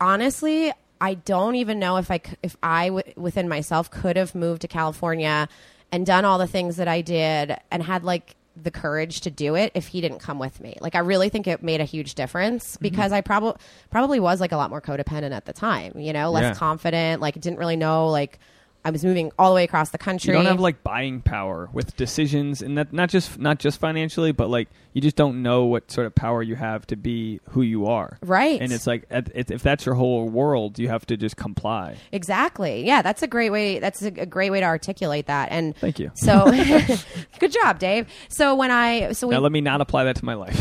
[0.00, 4.62] honestly, I don't even know if I if I w- within myself could have moved
[4.62, 5.48] to California
[5.92, 9.56] and done all the things that I did and had like the courage to do
[9.56, 10.76] it if he didn't come with me.
[10.80, 12.22] Like I really think it made a huge Mm-hmm.
[12.22, 13.54] difference because I probably
[13.90, 16.54] probably was like a lot more codependent at the time, you know, less Yeah.
[16.54, 18.38] confident, like didn't really know like
[18.84, 20.32] I was moving all the way across the country.
[20.32, 24.32] You don't have like buying power with decisions, and that not just not just financially,
[24.32, 27.62] but like you just don't know what sort of power you have to be who
[27.62, 28.18] you are.
[28.22, 28.60] Right.
[28.60, 31.96] And it's like if if that's your whole world, you have to just comply.
[32.12, 32.86] Exactly.
[32.86, 33.80] Yeah, that's a great way.
[33.80, 35.50] That's a, a great way to articulate that.
[35.50, 36.12] And Thank you.
[36.14, 36.44] so,
[37.40, 38.06] good job, Dave.
[38.28, 40.54] So when I so we Now let me not apply that to my life.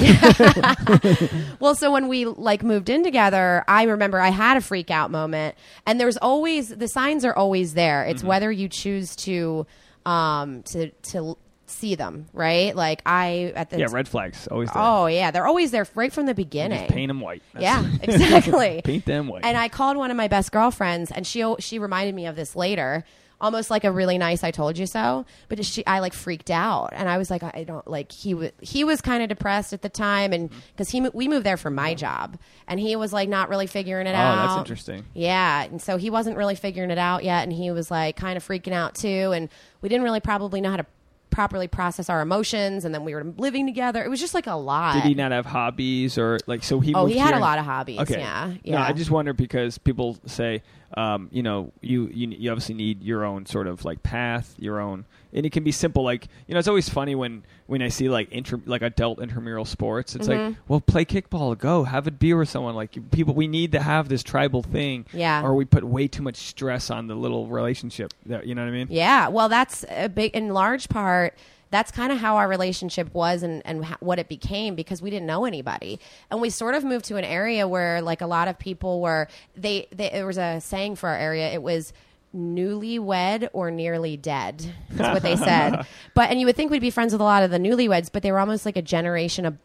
[1.59, 5.11] well, so when we like moved in together, I remember I had a freak out
[5.11, 5.55] moment,
[5.85, 8.03] and there's always the signs are always there.
[8.13, 8.17] Mm-hmm.
[8.17, 9.65] It's whether you choose to
[10.05, 12.75] um to to see them, right?
[12.75, 14.81] Like I at the yeah, red flags always there.
[14.83, 16.79] oh yeah, they're always there right from the beginning.
[16.79, 17.41] Just paint them white.
[17.53, 18.81] That's- Yeah, exactly.
[18.83, 19.43] paint them white.
[19.45, 22.55] And I called one of my best girlfriends, and she she reminded me of this
[22.55, 23.03] later,
[23.41, 26.89] almost like a really nice "I told you so." But she, I like freaked out,
[26.93, 29.81] and I was like, I don't like he was he was kind of depressed at
[29.81, 30.59] the time, and mm-hmm.
[30.71, 34.07] because he we moved there for my job, and he was like not really figuring
[34.07, 34.37] it oh, out.
[34.37, 35.05] Oh, that's interesting.
[35.13, 38.37] Yeah, and so he wasn't really figuring it out yet, and he was like kind
[38.37, 39.49] of freaking out too, and
[39.81, 40.85] we didn't really probably know how to
[41.33, 44.03] properly process our emotions, and then we were living together.
[44.03, 44.93] It was just like a lot.
[44.93, 46.93] Did he not have hobbies or like so he?
[46.93, 47.99] Oh, he had a and- lot of hobbies.
[47.99, 48.19] Okay.
[48.19, 48.83] Yeah, No, yeah.
[48.85, 50.61] I just wonder because people say,
[50.95, 54.79] um, you know, you, you you obviously need your own sort of like path, your
[54.79, 56.03] own, and it can be simple.
[56.03, 59.65] Like you know, it's always funny when when I see like inter like adult intramural
[59.65, 60.15] sports.
[60.15, 60.47] It's Mm-hmm.
[60.47, 62.75] like, well, play kickball, go have a beer with someone.
[62.75, 65.05] Like people, we need to have this tribal thing.
[65.13, 65.43] Yeah.
[65.43, 68.13] Or we put way too much stress on the little relationship.
[68.25, 68.87] That you know what I mean?
[68.89, 71.37] Yeah, well, that's a big, in large part,
[71.71, 75.25] that's kind of how our relationship was and, and what it became because we didn't
[75.25, 75.99] know anybody.
[76.29, 79.27] And we sort of moved to an area where, like, a lot of people were,
[79.55, 81.91] they, they there was a saying for our area, it was,
[82.35, 86.89] newlywed or nearly dead is what they said but and you would think we'd be
[86.89, 89.57] friends with a lot of the newlyweds but they were almost like a generation of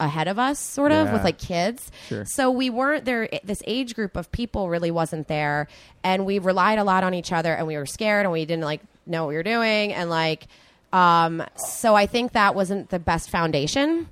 [0.00, 1.12] ahead of us sort of Yeah.
[1.14, 2.24] with like kids Sure.
[2.26, 5.66] so we weren't there this age group of people really wasn't there
[6.04, 8.64] and we relied a lot on each other and we were scared and we didn't
[8.64, 10.46] like know what we were doing and like
[10.92, 14.10] um, so I think that wasn't the best foundation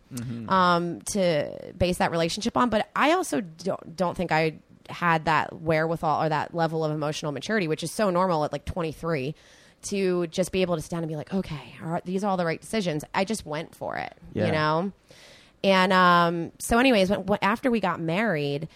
[0.49, 2.71] um, to base that relationship on.
[2.71, 4.55] But I also don't, don't think I
[4.91, 8.65] had that wherewithal or that level of emotional maturity, which is so normal at like
[8.65, 9.35] 23,
[9.83, 12.45] to just be able to stand and be like, okay, are, these are all the
[12.45, 13.03] right decisions.
[13.15, 14.47] I just went for it, Yeah.
[14.47, 14.93] you know?
[15.65, 18.69] And um, so, anyways, when, when, after we got married,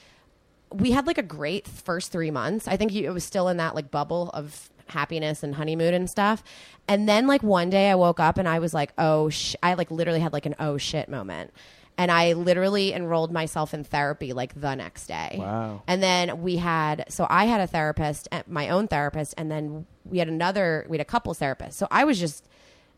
[0.70, 2.66] we had like a great first three months.
[2.68, 6.10] I think you, it was still in that like bubble of happiness and honeymoon and
[6.10, 6.42] stuff.
[6.88, 9.56] And then like one day I woke up and I was like, oh, sh-.
[9.62, 11.52] I like literally had like an oh shit moment.
[11.96, 15.36] And I literally enrolled myself in therapy like the next day.
[15.38, 15.82] Wow.
[15.86, 19.86] And then we had, so I had a therapist, uh, my own therapist, and then
[20.04, 21.78] we had another, we had a couples therapist.
[21.78, 22.48] So I was just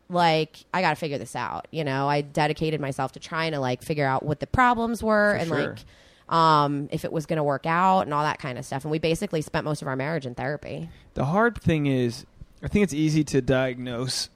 [0.09, 1.67] like, I got to figure this out.
[1.69, 5.33] You know, I dedicated myself to trying to like figure out what the problems were
[5.33, 5.67] For and sure.
[5.69, 5.79] like,
[6.35, 8.83] um, if it was going to work out and all that kind of stuff.
[8.83, 10.89] And we basically spent most of our marriage in therapy.
[11.13, 12.25] The hard thing is,
[12.63, 14.29] I think it's easy to diagnose.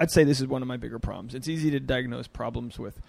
[0.00, 1.34] I'd say this is one of my bigger problems.
[1.34, 3.00] It's easy to diagnose problems with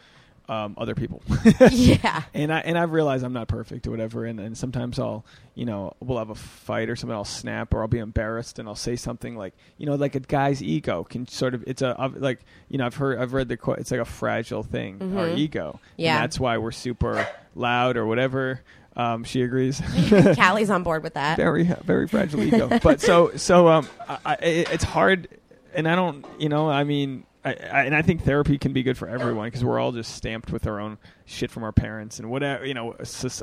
[0.50, 1.22] um, other people.
[1.72, 2.24] yeah.
[2.34, 5.66] and I and I've realized I'm not perfect or whatever, and, and sometimes I'll you
[5.66, 8.76] know we'll have a fight or something, I'll snap or I'll be embarrassed and I'll
[8.76, 12.40] say something like you know like a guy's ego can sort of it's a like
[12.70, 15.80] you know I've heard I've read the quote it's like a fragile thing our ego
[15.80, 16.02] Mm-hmm.
[16.02, 16.16] Yeah.
[16.16, 18.62] and that's why we're super loud or whatever.
[18.96, 19.80] Um, she agrees.
[20.36, 21.38] Callie's on board with that.
[21.38, 22.80] very very fragile ego.
[22.82, 25.28] But so so um, I, I, it- it's hard,
[25.76, 27.24] and I don't you know I mean.
[27.48, 30.16] I, I, and I think therapy can be good for everyone because we're all just
[30.16, 32.96] stamped with our own shit from our parents and whatever you know,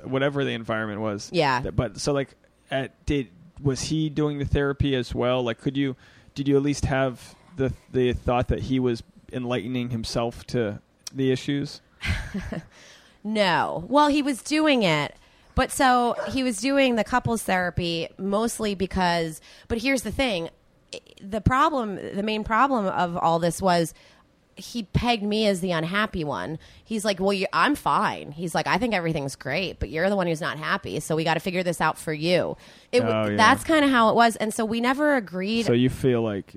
[0.04, 1.30] whatever the environment was.
[1.32, 1.60] Yeah.
[1.60, 2.34] But so like,
[2.70, 3.28] at did
[3.62, 5.42] was he doing the therapy as well?
[5.42, 5.96] Like, could you
[6.34, 10.80] did you at least have the the thought that he was enlightening himself to
[11.12, 11.80] the issues?
[13.24, 13.86] No.
[13.88, 15.16] Well, he was doing it.
[15.54, 20.50] But so he was doing the couples therapy mostly because, but here's the thing
[21.22, 23.94] the problem, the main problem of all this was
[24.56, 26.58] he pegged me as the unhappy one.
[26.84, 30.16] He's like, "Well, you, I'm fine." He's like, "I think everything's great, but you're the
[30.16, 32.56] one who's not happy, so we got to figure this out for you."
[32.92, 33.36] It Oh, yeah.
[33.36, 35.66] that's kind of how it was, and so we never agreed.
[35.66, 36.54] So you feel like,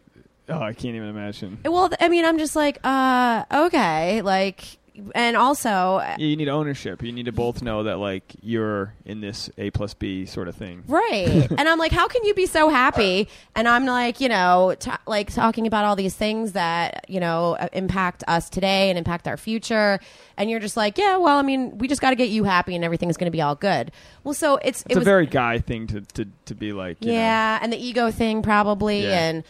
[0.48, 1.58] oh, I can't even imagine.
[1.66, 4.78] well, I mean, I'm just like, uh, okay, like,
[5.16, 7.04] and also, You need ownership.
[7.04, 10.56] You need to both know that like you're in this A plus B sort of
[10.56, 10.84] thing.
[10.88, 11.48] Right.
[11.58, 13.28] and I'm like, how can you be so happy?
[13.56, 17.56] And I'm like, you know, t- like talking about all these things that, you know,
[17.60, 20.00] uh, impact us today and impact our future.
[20.38, 22.76] And you're just like, yeah, well, I mean, we just got to get you happy
[22.76, 23.92] and everything's going to be all good.
[24.24, 27.04] Well, so it's, It's it a was, very guy thing to to, to be like.
[27.04, 27.60] You yeah.
[27.62, 29.04] And the ego thing probably.
[29.04, 29.20] Yeah.
[29.20, 29.44] And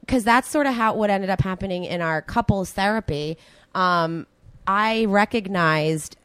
[0.00, 3.38] because that's sort of how what ended up happening in our couples therapy.
[3.74, 4.26] Um,
[4.70, 6.16] I recognized,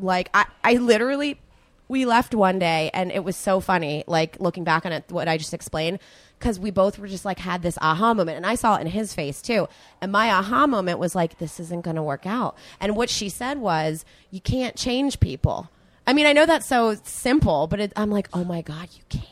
[0.00, 1.38] like, I, I literally,
[1.88, 5.28] we left one day and it was so funny, like, looking back on it, what
[5.28, 6.00] I just explained,
[6.38, 8.36] because we both were just like, had this aha moment.
[8.36, 9.68] And I saw it in his face too.
[10.00, 12.56] And my aha moment was like, this isn't going to work out.
[12.80, 15.70] And what she said was, you can't change people.
[16.04, 19.04] I mean, I know that's so simple, but it, I'm like, oh my God, you
[19.08, 19.28] can't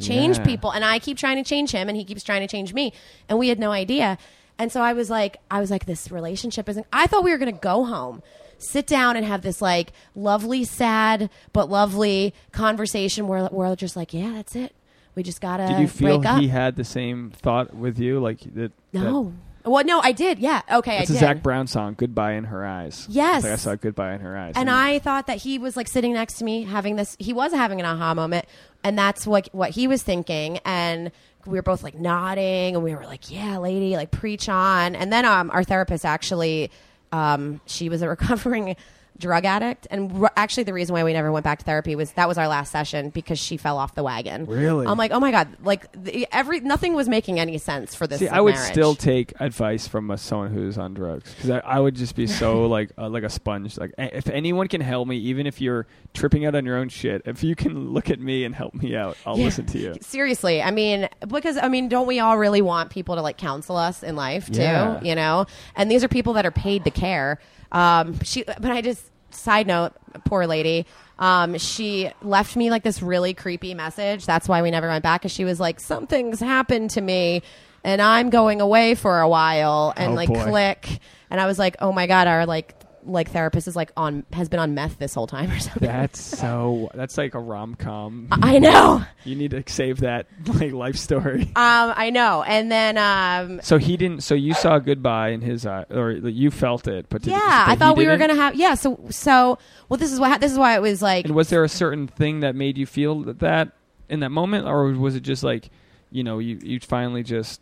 [0.00, 0.44] change Yeah.
[0.44, 2.92] people and I keep trying to change him and he keeps trying to change me
[3.28, 4.16] and we had no idea.
[4.58, 7.38] And so I was like I was like this relationship isn't I thought we were
[7.38, 8.22] going to go home,
[8.58, 14.14] sit down and have this like lovely sad but lovely conversation where we're just like,
[14.14, 14.74] yeah, that's it.
[15.14, 16.40] We just got to Did you feel break up.
[16.40, 18.18] he had the same thought with you?
[18.20, 18.72] Like that?
[18.92, 19.32] no.
[19.64, 20.38] well, no, I did.
[20.40, 20.60] Yeah.
[20.70, 21.14] Okay, It's a.
[21.14, 23.44] Zac Brown song, "Goodbye in Her Eyes." Yes.
[23.44, 26.12] Like I saw "Goodbye in Her Eyes," and I thought that he was like sitting
[26.14, 28.46] next to me having this he was having an aha moment
[28.82, 31.12] and that's what what he was thinking and
[31.46, 34.94] we were both like nodding and we were like yeah lady like preach on.
[34.94, 36.70] And then um our therapist actually
[37.12, 38.76] um she was a recovering
[39.18, 42.10] drug addict and r- actually the reason why we never went back to therapy was
[42.12, 44.86] that was our last session because she fell off the wagon Really?
[44.88, 48.18] i'm like oh my god like the, every nothing was making any sense for this
[48.18, 48.72] See, I would marriage.
[48.72, 52.26] still take advice from a, someone who's on drugs because I, I would just be
[52.26, 53.78] so like uh, like a sponge.
[53.78, 56.88] Like a- if anyone can help me, even if you're tripping out on your own
[56.88, 59.44] shit, if you can look at me and help me out, I'll Yeah.
[59.44, 59.94] listen to you.
[60.00, 63.76] Seriously, I mean, because I mean, don't we all really want people to like counsel
[63.76, 64.60] us in life too?
[64.60, 65.00] Yeah.
[65.02, 65.46] You know,
[65.76, 67.38] and these are people that are paid to care.
[67.72, 69.92] Um, she, but I just side note,
[70.24, 70.86] poor lady.
[71.18, 74.26] Um, she left me like this really creepy message.
[74.26, 75.22] That's why we never went back.
[75.22, 77.42] Cause she was like, something's happened to me,
[77.84, 80.42] and I'm going away for a while, and Oh, like boy.
[80.44, 80.98] click.
[81.30, 82.74] And I was like, oh my god, our like
[83.06, 85.86] like therapist is like on has been on meth this whole time or something.
[85.88, 86.90] That's so.
[86.94, 88.28] That's like a rom com.
[88.30, 89.04] I know.
[89.24, 91.52] You need to save that like life story.
[91.56, 92.42] Um, I know.
[92.42, 94.22] And then um, So he didn't.
[94.22, 97.72] So you saw goodbye in his eye, or you felt it, but did, yeah, but
[97.72, 98.28] I thought we were didn't?
[98.30, 98.74] gonna have yeah.
[98.74, 101.64] So so well, this is what this is why it was like And was there
[101.64, 103.72] a certain thing that made you feel that
[104.08, 105.70] in that moment, or was it just like,
[106.10, 107.60] you know, you you finally just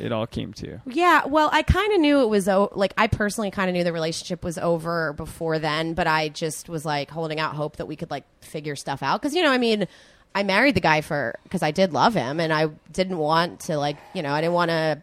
[0.00, 1.26] it all came to yeah.
[1.26, 3.92] Well, I kind of knew it was o- like I personally kind of knew the
[3.92, 7.96] relationship was over before then, but I just was like holding out hope that we
[7.96, 9.86] could like figure stuff out because you know I mean.
[10.32, 13.76] I married the guy for because I did love him and I didn't want to
[13.76, 15.02] like you know I didn't want to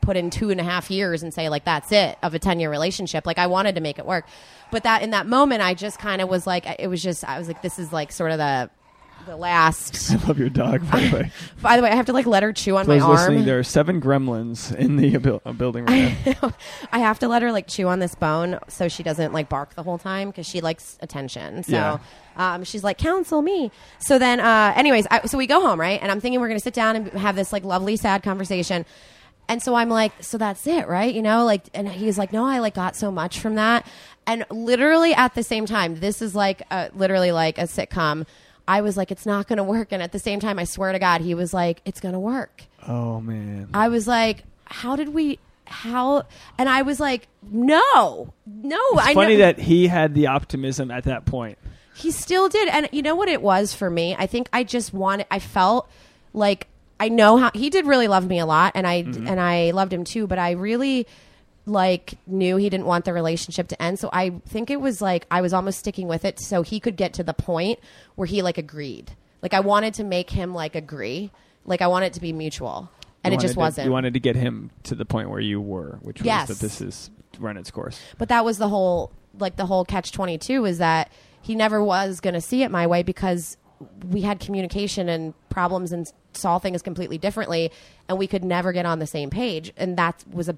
[0.00, 2.58] put in two and a half years and say like that's it of a 10
[2.60, 4.26] year relationship like i wanted to make it work
[4.70, 7.38] but that in that moment i just kind of was like it was just i
[7.38, 8.70] was like this is like sort of the
[9.30, 11.30] the last I love your dog, by the way.
[11.62, 13.46] by the way i have to like let her chew on For my listening, arm
[13.46, 16.52] there are seven gremlins in the abil- uh, building right now.
[16.92, 19.74] i have to let her like chew on this bone so she doesn't like bark
[19.74, 21.62] the whole time because she likes attention.
[21.62, 21.98] So Yeah.
[22.36, 23.70] um, she's like counsel me.
[24.00, 26.00] So then uh, anyways I, so we go home right?
[26.02, 28.84] And i'm thinking we're gonna sit down and have this like lovely sad conversation.
[29.48, 31.14] And so i'm like so that's it right?
[31.14, 33.86] You know like and he's like no i like got so much from that.
[34.26, 38.26] And literally at the same time this is like a, literally like a sitcom
[38.76, 40.98] i was like it's not gonna work and at the same time i swear to
[40.98, 43.68] god he was like it's gonna work Oh man.
[43.74, 45.38] I was like, how did we?
[45.66, 46.24] How?
[46.56, 48.78] And I was like, no, no.
[48.92, 51.58] It's I funny know, that he had the optimism at that point.
[51.94, 52.68] he still did.
[52.70, 54.16] And you know what it was for me?
[54.18, 55.26] I think I just wanted.
[55.30, 55.90] I felt
[56.32, 59.26] like I know how he did really love me a lot, and I Mm-hmm.
[59.28, 60.26] and I loved him too.
[60.26, 61.06] But I really
[61.66, 63.98] like knew he didn't want the relationship to end.
[63.98, 66.96] So I think it was like I was almost sticking with it so he could
[66.96, 67.78] get to the point
[68.16, 69.12] where he like agreed.
[69.42, 71.30] Like I wanted to make him like agree.
[71.64, 72.90] Like I want it to be mutual.
[73.22, 73.84] And You it just to- wasn't.
[73.86, 76.48] You wanted to get him to the point where you were, which Yes.
[76.48, 78.00] was that this is run its course.
[78.18, 82.20] But that was the whole like the whole catch 22 is that he never was
[82.20, 83.56] going to see it my way because
[84.08, 87.70] we had communication and problems and saw things completely differently
[88.08, 90.56] and we could never get on the same page and that was a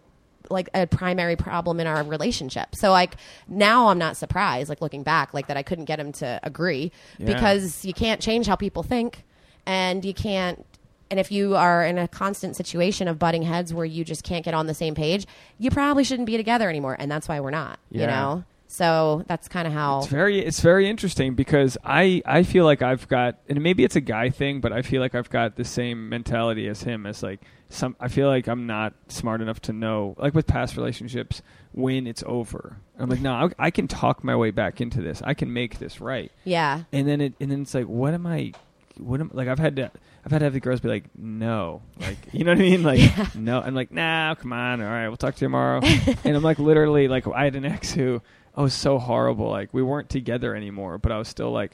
[0.53, 2.75] like a primary problem in our relationship.
[2.75, 3.17] So like
[3.49, 6.93] now I'm not surprised like looking back like that I couldn't get him to agree
[7.19, 7.27] Yeah.
[7.35, 9.25] because you can't change how people think
[9.67, 10.65] and you can't
[11.11, 14.45] And if you are in a constant situation of butting heads where you just can't
[14.45, 15.27] get on the same page,
[15.59, 16.97] you probably shouldn't be together anymore.
[16.99, 18.45] And that's why we're not, you know?
[18.73, 19.99] So that's kind of how.
[19.99, 23.97] It's very it's very interesting because I I feel like I've got and maybe it's
[23.97, 27.23] a guy thing, but I feel like I've got the same mentality as him as
[27.23, 31.43] like some I feel like I'm not smart enough to know like with past relationships
[31.73, 32.79] when it's over.
[32.99, 35.21] I'm like no, I, I can talk my way back into this.
[35.23, 36.33] I can make this right.
[36.45, 36.85] yeah.
[36.93, 38.53] And then it and then it's like what am I
[38.97, 39.91] what am like I've had to
[40.25, 42.83] I've had to have the girls be like, no, like you know what I mean,
[42.83, 43.27] like Yeah.
[43.35, 43.61] no.
[43.61, 45.81] I'm like, nah, come on, all right, we'll talk to you tomorrow.
[46.25, 48.23] and I'm like, literally, like I had an ex who
[48.57, 49.49] I was so horrible.
[49.51, 51.73] Like we weren't together anymore, but I was still like,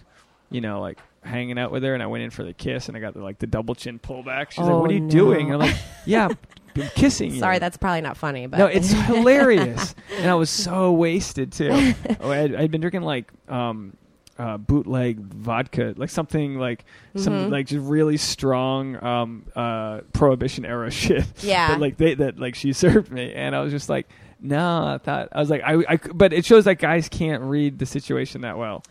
[0.50, 2.96] you know, like hanging out with her, and I went in for the kiss, and
[2.96, 4.50] I got the, like the double chin pullback.
[4.52, 5.08] She's Oh, like, what are you no.
[5.10, 5.46] doing?
[5.52, 6.28] And I'm like, yeah,
[6.76, 7.40] I'm kissing you.
[7.40, 11.94] Sorry, that's probably not funny, but No, it's hilarious, and I was so wasted too.
[12.20, 13.96] oh, I'd, I'd been drinking like um,
[14.38, 16.84] uh, bootleg vodka, like something like
[17.16, 17.50] some Mhm.
[17.50, 21.24] like just really strong um, uh, prohibition era shit.
[21.42, 21.68] Yeah.
[21.68, 24.08] that, like they that like she served me, and I was just like,
[24.40, 27.78] no, I thought I was like I, I but it shows that guys can't read
[27.78, 28.82] the situation that well.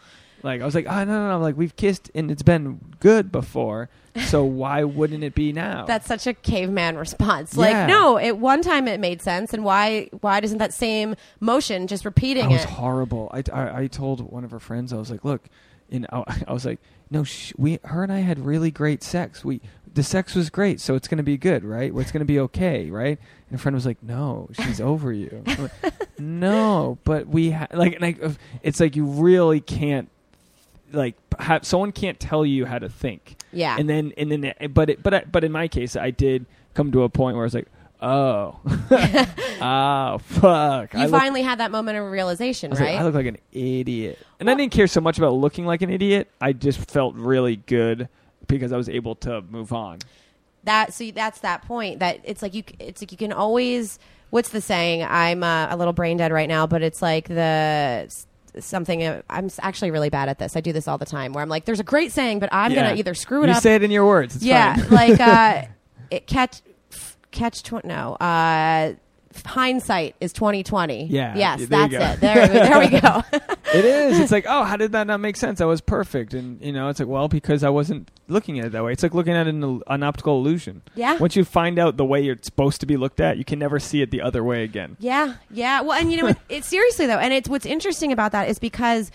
[0.44, 3.32] Like I was like, oh no, no, no, like we've kissed and it's been good
[3.32, 3.90] before,
[4.28, 5.86] so why wouldn't it be now?
[5.86, 7.56] That's such a caveman response.
[7.56, 7.62] Yeah.
[7.62, 11.88] Like, no, at one time it made sense, and why why doesn't that same motion
[11.88, 12.66] just repeating I was it?
[12.68, 13.32] Was horrible.
[13.34, 15.50] I, I, I told one of her friends, I was like, look,
[15.90, 16.80] you know, I was like,
[17.10, 19.44] no, sh- we, her and I had really great sex.
[19.44, 19.62] We,
[19.98, 21.92] the sex was great, so it's going to be good, right?
[21.94, 23.20] It's going to be okay, right?
[23.50, 25.44] And a friend was like, no, she's over you.
[25.46, 25.72] Like,
[26.20, 28.34] no, but we ha-, like, and I, uh,
[28.64, 30.10] it's like you really can't,
[30.94, 33.76] like, have someone can't tell you how to think yeah.
[33.78, 36.46] and then and then eh, but it, but I, but in my case I did
[36.74, 37.68] come to a point where I was like
[38.02, 38.60] oh
[39.62, 43.00] oh fuck you I look, finally had that moment of realization, I, was like, right?
[43.00, 45.90] I look like an idiot and I didn't care so much about looking like an
[45.90, 48.10] idiot I just felt really good
[48.48, 50.00] because I was able to move on.
[50.64, 54.00] That so that's that point that it's like you it's like you can always
[54.32, 55.04] what's the saying?
[55.04, 58.14] I'm uh, a little brain dead right now but it's like the
[58.60, 60.56] something uh, i'm actually really bad at this.
[60.58, 62.72] I do this all the time where i'm like there's a great saying but i'm
[62.72, 62.88] Yeah.
[62.88, 64.36] gonna either screw it you up say it in your words.
[64.38, 65.66] It's yeah like uh
[66.12, 66.62] it catch
[67.32, 68.94] catch tw- no uh
[69.46, 72.20] hindsight is 2020 Yeah, yes that's it.
[72.22, 73.24] There, there we go.
[73.74, 74.18] It is.
[74.20, 75.60] It's like oh how did that not make sense?
[75.60, 76.34] I was perfect.
[76.34, 78.94] And you know it's like well because I wasn't looking at it that way.
[78.94, 80.82] It's like looking at an, an optical illusion.
[80.96, 81.18] Yeah.
[81.18, 83.78] Once you find out the way you're supposed to be looked at you can never
[83.80, 84.96] see it the other way again.
[85.00, 85.82] Yeah, yeah.
[85.82, 88.58] Well, and you know, it, it's seriously though, and it's what's interesting about that is
[88.58, 89.12] because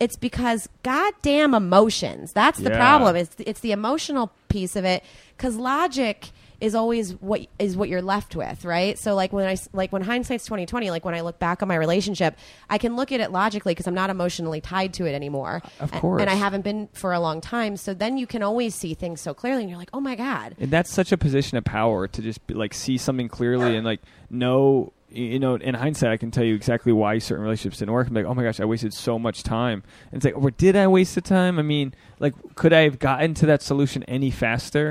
[0.00, 2.32] it's because goddamn emotions.
[2.32, 2.76] That's the Yeah.
[2.76, 3.14] problem.
[3.14, 5.04] It's it's the emotional piece of it.
[5.36, 6.30] Because logic
[6.64, 8.98] is always what is what you're left with, right?
[8.98, 11.74] So like when I like when hindsight's 2020, like when I look back on my
[11.74, 12.38] relationship,
[12.70, 15.62] I can look at it logically because I'm not emotionally tied to it anymore.
[15.78, 16.22] Of course.
[16.22, 17.76] and I haven't been for a long time.
[17.76, 20.56] So then you can always see things so clearly, and you're like, oh my god,
[20.58, 23.84] and that's such a position of power to just be, like see something clearly and
[23.84, 24.00] like
[24.30, 28.08] know you know in hindsight i can tell you exactly why certain relationships didn't work
[28.08, 30.74] i'm like oh my gosh i wasted so much time and it's like or did
[30.74, 34.30] i waste the time i mean like could i have gotten to that solution any
[34.30, 34.90] faster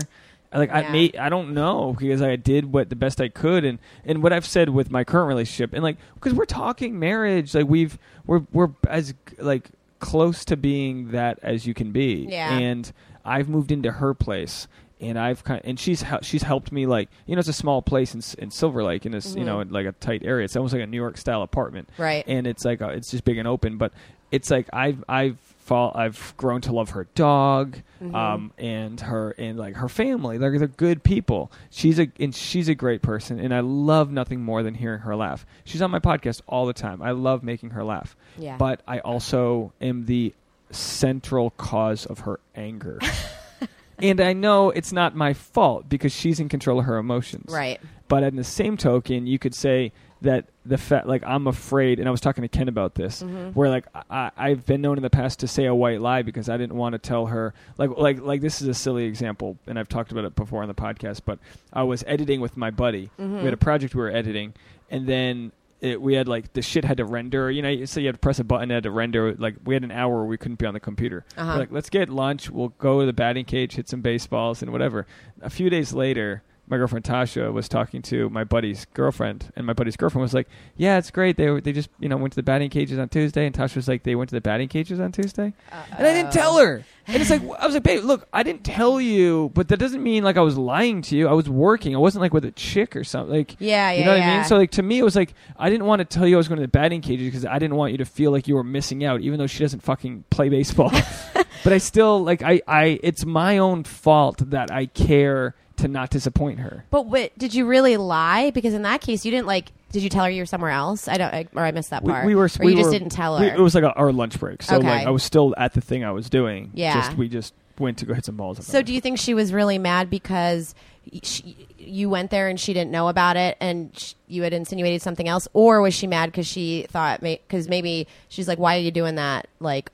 [0.60, 0.92] like I Yeah.
[0.92, 4.34] may I don't know because I did what the best I could and and what
[4.34, 8.42] I've said with my current relationship and like because we're talking marriage like we've we're
[8.52, 12.58] we're as like close to being that as you can be Yeah.
[12.58, 12.92] and
[13.26, 14.68] I've moved into her place
[15.02, 17.82] and I've kind of, and she's she's helped me like you know it's a small
[17.82, 19.62] place in in Silver Lake in this you know Mhm.
[19.64, 22.24] in like a tight area it's almost like a New York style apartment right?
[22.28, 23.94] and it's like uh it's just big and open but
[24.32, 28.14] it's like I've I've fall I've grown to love her dog Mhm.
[28.16, 32.68] um and her and like her family like they're good people she's a and she's
[32.68, 36.00] a great person and I love nothing more than hearing her laugh she's on my
[36.00, 40.34] podcast all the time I love making her laugh yeah, but I also am the
[40.72, 43.00] central cause of her anger.
[44.00, 47.52] and I know it's not my fault because she's in control of her emotions.
[47.54, 47.80] right.
[48.08, 49.92] But in the same token, you could say
[50.24, 53.54] that the fact, like, I'm afraid, and I was talking to Ken about this, Mhm.
[53.54, 56.50] where like I, I've been known in the past to say a white lie because
[56.50, 59.78] I didn't want to tell her, like, like, like this is a silly example, and
[59.78, 61.22] I've talked about it before on the podcast.
[61.26, 61.40] But
[61.72, 63.10] I was editing with my buddy.
[63.20, 63.40] Mhm.
[63.40, 64.54] We had a project we were editing,
[64.90, 67.52] and then it, we had like the shit had to render.
[67.52, 69.34] You know, so you had to press a button, it had to render.
[69.36, 71.26] Like we had an hour where we couldn't be on the computer.
[71.38, 71.58] Uh-huh.
[71.58, 72.50] Like, let's get lunch.
[72.50, 75.06] We'll go to the batting cage, hit some baseballs, and whatever.
[75.42, 76.42] A few days later,
[76.74, 80.48] my girlfriend Tasha was talking to my buddy's girlfriend, and my buddy's girlfriend was like,
[80.76, 81.38] "Yeah, it's great.
[81.38, 83.76] They were, they just you know went to the batting cages on Tuesday." And Tasha
[83.76, 86.84] was like, "They went to the batting cages on Tuesday," and I didn't tell her.
[87.06, 90.02] And it's like I was like, "Babe, look, I didn't tell you, but that doesn't
[90.02, 91.28] mean like I was lying to you.
[91.28, 91.94] I was working.
[91.94, 93.36] I wasn't like with a chick or something.
[93.36, 94.46] Like Yeah, yeah, you know what I mean?
[94.46, 96.48] So like to me, it was like I didn't want to tell you I was
[96.48, 98.64] going to the batting cages because I didn't want you to feel like you were
[98.64, 100.94] missing out, even though she doesn't fucking play baseball.
[101.66, 106.10] but I still like I I it's my own fault that I care to not
[106.10, 106.86] disappoint her.
[106.92, 108.52] But what did you really lie?
[108.52, 109.72] Because in that case, you didn't like.
[109.92, 111.08] Did you tell her you were somewhere else?
[111.08, 112.26] I don't, I, or I missed that part.
[112.26, 112.46] we were.
[112.46, 113.56] or we you just were- didn't tell we- her.
[113.56, 114.88] it was like a, our lunch break, so Okay.
[114.88, 116.72] like I was still at the thing I was doing.
[116.74, 116.94] Yeah.
[116.96, 118.66] Just we just went to go hit some balls.
[118.66, 120.76] so do you think she was really mad because
[121.12, 124.54] y- she, you went there and she didn't know about it, and sh- you had
[124.54, 128.78] insinuated something else, or was she mad because she thought because maybe she's like, why
[128.78, 129.48] are you doing that?
[129.60, 129.92] Like,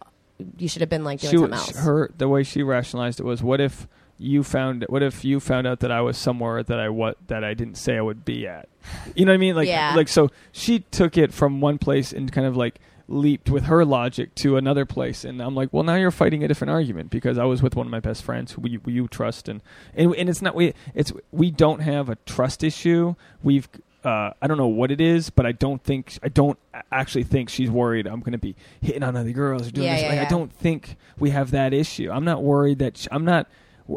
[0.57, 1.75] you should have been like doing she, something else.
[1.77, 3.87] her the way she rationalized it was, what if
[4.19, 7.43] you found what if you found out that I was somewhere that I what that
[7.43, 8.67] I didn't say I would be at?
[9.15, 9.55] You know what I mean?
[9.55, 9.93] Like Yeah.
[9.95, 13.83] like so she took it from one place and kind of like leaped with her
[13.85, 17.37] logic to another place and I'm like, well now you're fighting a different argument because
[17.37, 19.61] I was with one of my best friends who you, you trust and,
[19.95, 23.15] and and it's not we it's we don't have a trust issue.
[23.41, 23.67] We've
[24.03, 26.57] uh, I don't know what it is, but I don't think I don't
[26.91, 29.93] actually think she's worried I'm going to be hitting on other girls or doing Yeah,
[29.95, 30.03] this.
[30.03, 30.19] yeah, like.
[30.19, 32.09] I don't think we have that issue.
[32.11, 33.47] I'm not worried that sh I'm not.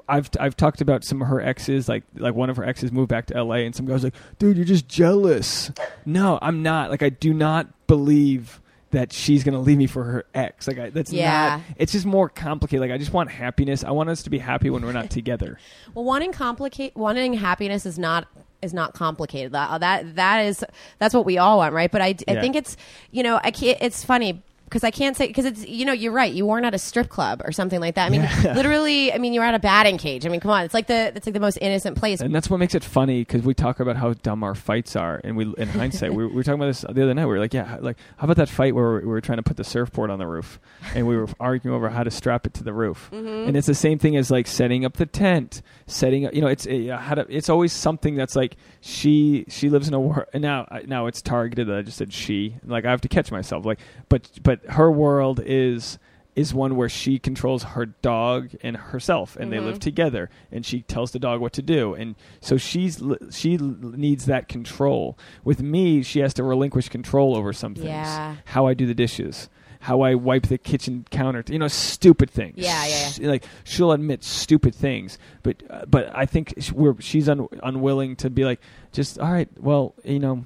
[0.09, 3.09] I've I've talked about some of her exes, like like one of her exes moved
[3.09, 3.67] back to L.A.
[3.67, 5.71] and some guy was like, "Dude, you're just jealous."
[6.07, 6.91] No, I'm not.
[6.91, 10.69] Like I do not believe that she's gonna leave me for her ex.
[10.69, 11.57] Like I, that's Yeah.
[11.57, 11.77] not.
[11.79, 12.81] It's just more complicated.
[12.83, 13.85] Like I just want happiness.
[13.85, 15.59] I want us to be happy when we're not together.
[15.95, 18.29] Well, wanting complicate wanting happiness is not
[18.61, 19.53] is not complicated.
[19.53, 20.65] That that that is
[20.99, 21.91] that's what we all want, right?
[21.91, 22.41] But I, I Yeah.
[22.41, 22.77] think it's
[23.11, 23.79] you know I can't.
[23.81, 24.43] It's funny
[24.73, 26.33] because I can't say because it's you know you're right.
[26.33, 28.07] You weren't at a strip club or something like that.
[28.07, 28.53] I mean, Yeah.
[28.57, 29.13] literally.
[29.13, 30.25] I mean, you're at a batting cage.
[30.25, 30.65] I mean, come on.
[30.65, 32.21] It's like the it's like the most innocent place.
[32.21, 35.21] And that's what makes it funny because we talk about how dumb our fights are,
[35.25, 37.27] and we, in hindsight, we, we were talking about this the other night.
[37.27, 39.59] We were like, "Yeah, like how about that fight where we were trying to put
[39.59, 40.59] the surfboard on the roof,
[40.95, 43.49] and we were arguing over how to strap it to the roof." Mm-hmm.
[43.49, 46.35] And it's the same thing as like setting up the tent, setting up.
[46.35, 49.95] You know, it's uh, how to, It's always something that's like she she lives in
[49.95, 50.27] a world.
[50.33, 52.57] And now now it's targeted that I just said she.
[52.65, 53.67] Like I have to catch myself.
[53.67, 55.99] Like, but but her world is
[56.35, 59.67] is one where she controls her dog and herself and they Mhm.
[59.67, 61.93] live together and she tells the dog what to do.
[61.93, 65.19] And so she's she needs that control.
[65.45, 67.87] With me she has to relinquish control over some things.
[67.87, 68.37] Yeah.
[68.47, 69.51] how i do the dishes.
[69.81, 71.45] How i wipe the kitchen counter.
[71.49, 72.55] You know stupid things.
[72.57, 77.29] Yeah, yeah, S- like she'll admit stupid things but uh, but i think we're, she's
[77.29, 78.61] un- unwilling to be like
[78.93, 80.45] just all right well you know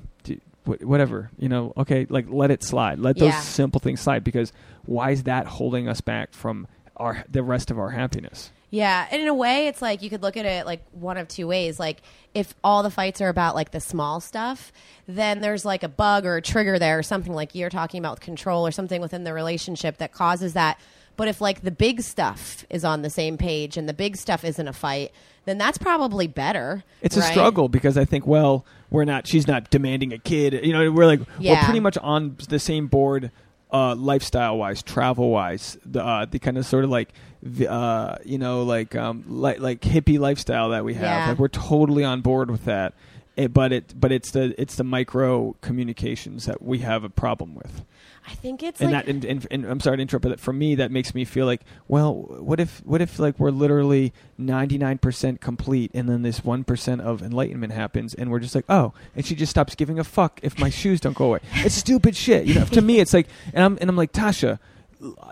[0.66, 3.40] whatever you know okay like let it slide let those Yeah.
[3.40, 4.52] simple things slide because
[4.84, 9.22] why is that holding us back from our the rest of our happiness Yeah, and
[9.22, 11.78] in a way, it's like you could look at it like one of two ways.
[11.78, 12.02] Like
[12.34, 14.72] if all the fights are about like the small stuff,
[15.06, 18.14] then there's like a bug or a trigger there or something like you're talking about
[18.16, 20.78] with control or something within the relationship that causes that.
[21.16, 24.44] But if like the big stuff is on the same page and the big stuff
[24.44, 25.12] isn't a fight,
[25.46, 26.84] then that's probably better.
[27.00, 30.60] it's a struggle because i think well we're not she's not demanding a kid.
[30.64, 33.30] You know we're like we're pretty much on the same board
[33.72, 37.12] uh, lifestyle wise travel wise the uh, the kind of sort of like
[37.42, 41.02] the, uh, you know like um like like hippie lifestyle that we have.
[41.02, 41.28] Yeah.
[41.30, 42.94] like we're totally on board with that.
[43.36, 47.54] It, but it but it's the it's the micro communications that we have a problem
[47.54, 47.84] with
[48.28, 50.52] I think it's and like that and, and, and I'm sorry to interrupt, but for
[50.52, 55.40] me that makes me feel like, well, what if what if like we're literally 99%
[55.40, 59.24] complete, and then this one percent of enlightenment happens, and we're just like, oh, and
[59.24, 61.40] she just stops giving a fuck if my shoes don't go away.
[61.66, 62.64] It's stupid shit, you know.
[62.66, 64.58] To me, it's like, and I'm and I'm like Tasha.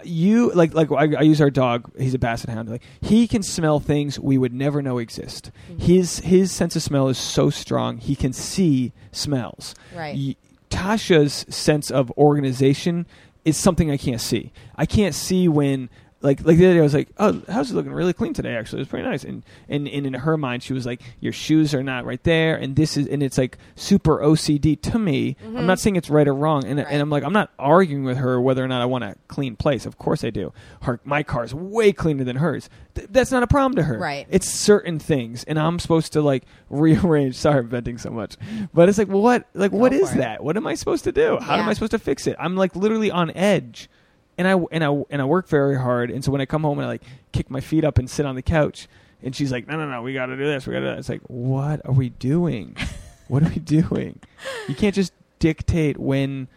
[0.05, 1.91] You like like I, I use our dog.
[1.99, 2.69] He's a basset hound.
[2.69, 5.51] Like he can smell things we would never know exist.
[5.71, 5.79] Mm-hmm.
[5.81, 7.99] His his sense of smell is so strong.
[7.99, 9.75] He can see smells.
[9.95, 10.15] Right.
[10.15, 10.37] Y-
[10.75, 13.07] Tasha's sense of organization
[13.45, 14.53] is something I can't see.
[14.75, 15.89] I can't see when
[16.25, 18.33] like like the other day I was like, oh, the house is looking really clean
[18.33, 18.57] today.
[18.57, 19.25] Actually, it was pretty nice.
[19.25, 22.57] And and, and in her mind, she was like, your shoes are not right there,
[22.57, 25.37] and this is and it's like super OCD to me.
[25.45, 25.75] I'm not mm-hmm.
[25.75, 26.87] saying it's right or wrong, and Right.
[26.91, 29.55] and I'm like, I'm not arguing with her whether or not I want a clean
[29.55, 29.85] place.
[29.85, 30.53] Of course I do.
[30.83, 32.71] Her my car's way cleaner than hers.
[32.95, 33.99] Th- that's not a problem to her.
[33.99, 34.27] Right.
[34.31, 37.35] It's certain things, and I'm supposed to like rearrange.
[37.35, 38.37] Sorry, I'm venting so much,
[38.73, 40.19] but it's like, what like what Go is for it.
[40.21, 40.43] that?
[40.43, 41.39] What am I supposed to do?
[41.39, 42.35] How am I supposed to fix it?
[42.39, 43.91] I'm like literally on edge,
[44.39, 46.11] and I and I and I work very hard.
[46.11, 48.27] And so when I come home and I like kick my feet up and sit
[48.27, 48.89] on the couch,
[49.23, 50.67] and she's like, no, no, no, we got to do this.
[50.67, 50.99] We got to.
[50.99, 52.77] It's like, what are we doing?
[53.29, 54.21] what are we doing?
[54.69, 56.49] You can't just dictate when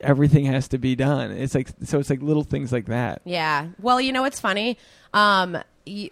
[0.00, 1.30] everything has to be done.
[1.30, 1.98] It's like so.
[1.98, 3.22] It's like little things like that.
[3.24, 3.68] Yeah.
[3.80, 4.78] Well, you know what's funny?
[5.14, 5.58] Um,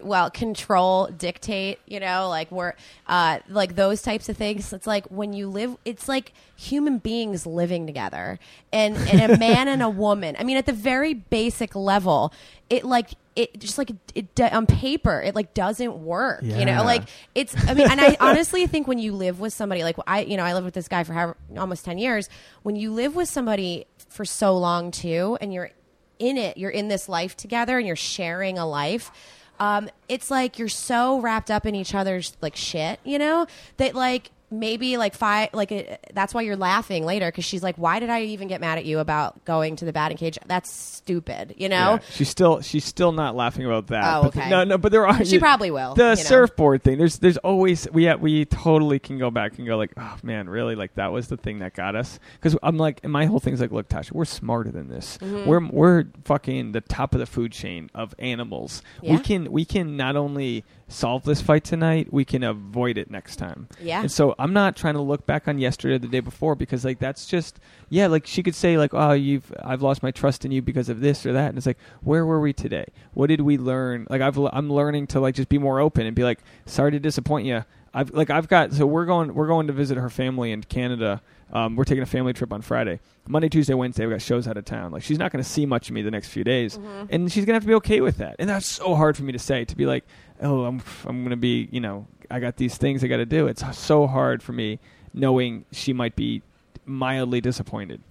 [0.01, 1.79] well, control, dictate.
[1.85, 2.73] You know, like we're
[3.07, 4.71] uh, like those types of things.
[4.73, 5.77] It's like when you live.
[5.85, 8.39] It's like human beings living together,
[8.71, 10.35] and and a man and a woman.
[10.39, 12.33] I mean, at the very basic level,
[12.69, 13.09] it like.
[13.35, 16.41] It just like it, it on paper, it like doesn't work.
[16.41, 17.03] You know, like
[17.35, 17.53] it's.
[17.67, 20.43] I mean, and I honestly think when you live with somebody, like I, you know,
[20.43, 22.29] I lived with this guy for however, almost ten years.
[22.63, 25.71] When you live with somebody for so long too, and you're
[26.17, 29.11] in it, you're in this life together, and you're sharing a life.
[29.59, 33.47] Um, it's like you're so wrapped up in each other's like shit, you know,
[33.77, 37.75] that like maybe like five like it, that's why you're laughing later because she's like
[37.77, 40.71] why did i even get mad at you about going to the batting cage that's
[40.71, 44.03] stupid you know Yeah, she's still she's still not laughing about that.
[44.05, 44.49] Oh, but okay.
[44.49, 45.23] no, no, but there are.
[45.25, 46.15] She probably will, The you know.
[46.15, 46.97] surfboard thing.
[46.97, 50.49] There's there's always we yeah, we totally can go back and go like, oh man,
[50.49, 50.75] really?
[50.75, 52.19] Like that was the thing that got us.
[52.35, 55.17] Because I'm like, and my whole thing's like, look, Tasha, we're smarter than this.
[55.19, 55.47] Mm-hmm.
[55.49, 58.81] We're we're fucking the top of the food chain of animals.
[59.01, 63.37] We can we can not only solve this fight tonight, we can avoid it next
[63.37, 63.67] time.
[63.81, 64.01] Yeah.
[64.01, 66.85] And so I'm not trying to look back on yesterday or the day before because
[66.85, 70.45] like that's just yeah, like she could say like, oh, you've I've lost my trust
[70.45, 72.85] in you because of this or that, and it's like, where were we today?
[73.15, 74.05] What did we learn?
[74.07, 76.99] Like I've I'm learning to like just be more open and be like, sorry to
[76.99, 77.65] disappoint you.
[77.91, 81.23] I've like I've got so we're going we're going to visit her family in Canada.
[81.51, 82.99] Um, we're taking a family trip on Friday.
[83.27, 84.91] Monday, Tuesday, Wednesday, we got shows out of town.
[84.91, 86.77] Like she's not going to see much of me the next few days,
[87.09, 88.35] and she's going to have to be okay with that.
[88.37, 90.05] And that's so hard for me to say to be like,
[90.41, 93.25] oh, I'm I'm going to be you know I got these things I got to
[93.25, 93.47] do.
[93.47, 94.79] It's so hard for me
[95.13, 96.41] knowing she might be
[96.85, 98.01] mildly disappointed.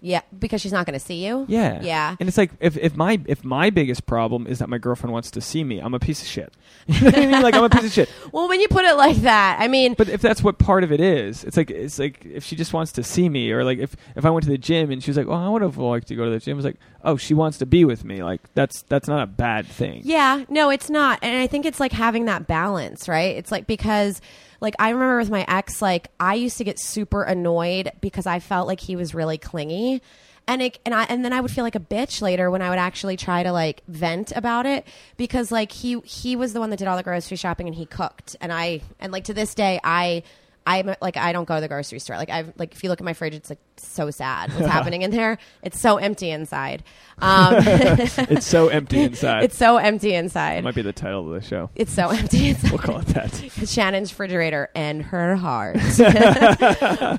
[0.00, 2.96] Yeah because she's not going to see you Yeah, yeah And it's like if, if
[2.96, 5.98] my if my biggest problem is that my girlfriend wants to see me, I'm a
[5.98, 6.52] piece of shit.
[6.86, 7.42] You know what I mean?
[7.42, 8.08] Like I'm a piece of shit.
[8.32, 10.92] well when you put it like that i mean But if that's what part of
[10.92, 13.78] it is, it's like it's like if she just wants to see me, or like
[13.78, 15.76] if if I went to the gym and she was like, "Oh, I would have
[15.78, 18.04] liked to go to the gym," I was like, "Oh, she wants to be with
[18.04, 20.02] me." Like that's that's not a bad thing.
[20.04, 21.18] Yeah, no, it's not.
[21.22, 23.36] And I think it's like having that balance, right?
[23.36, 24.20] It's like because
[24.60, 28.40] like I remember with my ex like I used to get super annoyed because I
[28.40, 30.02] felt like he was really clingy.
[30.46, 32.70] And it, and I and then I would feel like a bitch later when I
[32.70, 34.86] would actually try to like vent about it
[35.18, 37.84] because like he he was the one that did all the grocery shopping and he
[37.84, 40.22] cooked and I and like to this day I
[40.66, 42.16] I'm like I don't go to the grocery store.
[42.16, 45.02] Like I've like if you look at my fridge, it's like so sad what's happening
[45.02, 45.38] in there.
[45.62, 46.82] It's so empty inside.
[47.20, 49.44] Um, it's so empty inside.
[49.44, 50.58] it's so empty inside.
[50.58, 51.70] That might be the title of the show.
[51.74, 52.50] It's so empty.
[52.50, 53.68] It's We'll call it that.
[53.68, 55.78] Shannon's refrigerator and her heart.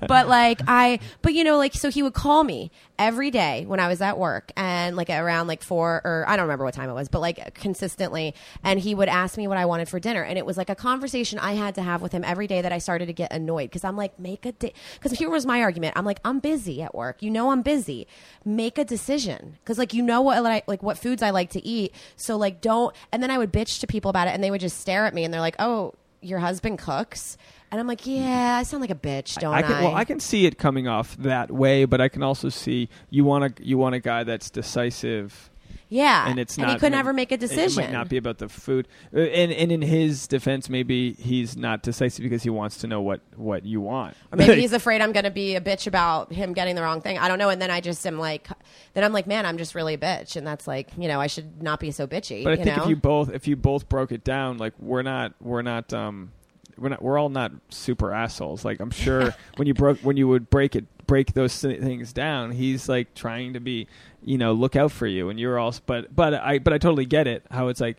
[0.07, 3.79] but like I, but you know, like so he would call me every day when
[3.79, 6.89] I was at work and like around like four or I don't remember what time
[6.89, 10.23] it was, but like consistently, and he would ask me what I wanted for dinner,
[10.23, 12.71] and it was like a conversation I had to have with him every day that
[12.71, 14.73] I started to get annoyed because I'm like, make a day.
[14.95, 15.93] Because here was my argument.
[15.97, 17.21] I'm like, I'm busy at work.
[17.21, 18.07] You know, I'm busy.
[18.45, 21.61] Make a decision because like you know what like like what foods I like to
[21.65, 21.93] eat.
[22.15, 22.95] So like don't.
[23.11, 25.13] And then I would bitch to people about it, and they would just stare at
[25.13, 25.93] me, and they're like, oh.
[26.21, 27.37] Your husband cooks,
[27.71, 29.59] and I'm like, yeah, I sound like a bitch, don't I?
[29.59, 32.49] I can well, I can see it coming off that way, but I can also
[32.49, 35.48] see you want a you want a guy that's decisive,
[35.89, 36.65] yeah, and it's not.
[36.65, 37.83] And he could never make a decision.
[37.83, 41.57] It might not be about the food, Uh, and and in his defense, maybe he's
[41.57, 45.01] not decisive because he wants to know what what you want, Or maybe he's afraid
[45.01, 47.17] I'm going to be a bitch about him getting the wrong thing.
[47.17, 47.49] I don't know.
[47.49, 48.47] And then I just am like,
[48.93, 51.25] then I'm like, man, I'm just really a bitch, and that's like, you know, I
[51.27, 52.43] should not be so bitchy.
[52.43, 52.83] But I think know?
[52.83, 56.31] if you both if you both broke it down, like we're not we're not um
[56.77, 58.63] we're not we're all not super assholes.
[58.63, 62.51] Like I'm sure when you broke when you would break it break those things down,
[62.51, 63.87] he's like trying to be
[64.23, 67.05] you know look out for you, and you're also but but I but I totally
[67.05, 67.97] get it how it's like.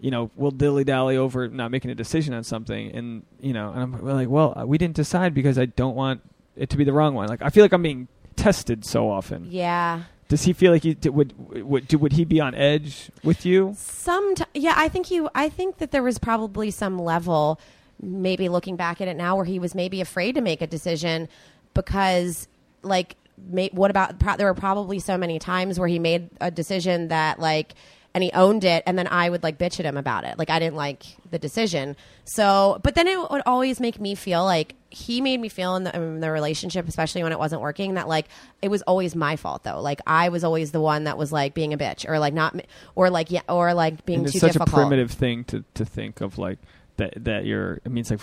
[0.00, 3.72] You know, we'll dilly dally over not making a decision on something, and you know,
[3.72, 6.20] and I'm like, well, uh, we didn't decide because I don't want
[6.54, 7.26] it to be the wrong one.
[7.26, 8.06] Like, I feel like I'm being
[8.36, 9.48] tested so often.
[9.50, 10.02] yeah.
[10.28, 13.74] Does he feel like he d- would would would he be on edge with you?
[13.76, 15.28] Some, yeah, I think you.
[15.34, 17.58] I think that there was probably some level,
[18.00, 21.28] maybe looking back at it now, where he was maybe afraid to make a decision
[21.74, 22.46] because,
[22.82, 23.16] like,
[23.48, 24.18] may, what about?
[24.38, 27.74] There were probably so many times where he made a decision that, like,
[28.14, 30.38] and he owned it, and then I would like bitch at him about it.
[30.38, 31.96] Like, I didn't like the decision.
[32.24, 35.84] So, but then it would always make me feel like he made me feel in
[35.84, 38.26] the, in the relationship, especially when it wasn't working, that like
[38.62, 39.80] it was always my fault though.
[39.80, 42.58] Like I was always the one that was like being a bitch or like not,
[42.94, 44.68] or like yeah, or like being and too it's such difficult.
[44.70, 46.58] a primitive thing to, to think of like
[46.98, 48.20] that that you're i mean it's like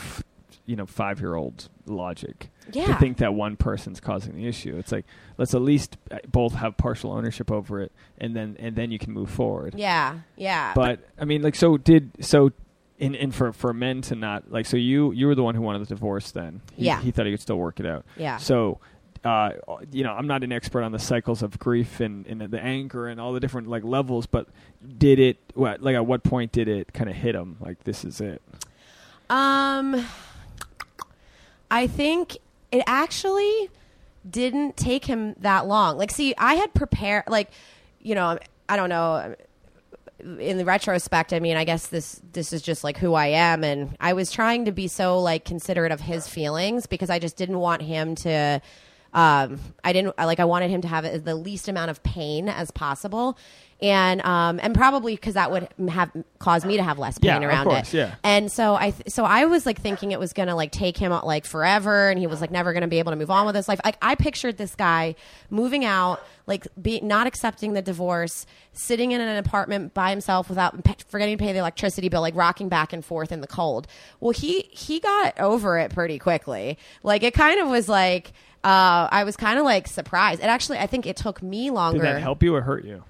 [0.65, 2.49] you know five year old logic
[2.87, 5.05] to think that one person's causing the issue it's like
[5.37, 8.97] let's at least uh, both have partial ownership over it and then and then you
[8.97, 10.73] can move forward Yeah, yeah.
[10.73, 12.51] but i mean like so did so
[12.97, 15.61] in, in for for men to not like so you you were the one who
[15.61, 16.99] wanted the divorce then he, Yeah.
[17.01, 18.37] he thought he could still work it out yeah.
[18.37, 18.79] so,
[19.23, 19.51] uh,
[19.91, 23.07] you know, I'm not an expert on the cycles of grief and, and the anger
[23.07, 24.47] and all the different like levels, but
[24.99, 25.37] did it?
[25.55, 27.57] What like at what point did it kind of hit him?
[27.59, 28.39] Like this is it.
[29.31, 30.05] Um,
[31.69, 32.37] I think
[32.71, 33.69] it actually
[34.29, 35.97] didn't take him that long.
[35.97, 37.49] Like, see, I had prepared, like,
[38.01, 38.37] you know,
[38.67, 39.35] I don't know.
[40.39, 43.63] In the retrospect, I mean, I guess this this is just like who I am,
[43.63, 47.37] and I was trying to be so like considerate of his feelings because I just
[47.37, 48.61] didn't want him to.
[49.13, 50.39] Um, I didn't like.
[50.39, 53.37] I wanted him to have the least amount of pain as possible,
[53.81, 56.09] and um, and probably because that would have
[56.39, 57.97] caused me to have less pain Yeah, of around course, it.
[57.97, 58.15] yeah.
[58.23, 61.11] And so I th- so I was like thinking it was gonna like take him
[61.11, 63.55] out like forever, and he was like never gonna be able to move on with
[63.55, 63.79] his life.
[63.83, 65.15] Like I pictured this guy
[65.49, 70.81] moving out, like be not accepting the divorce, sitting in an apartment by himself without
[70.83, 73.87] p- forgetting to pay the electricity bill, like rocking back and forth in the cold.
[74.21, 76.77] Well, he he got over it pretty quickly.
[77.03, 78.31] Like it kind of was like.
[78.63, 80.41] Uh, I was kind of like surprised.
[80.41, 81.99] It actually, I think it took me longer.
[81.99, 83.03] Did that help you or hurt you?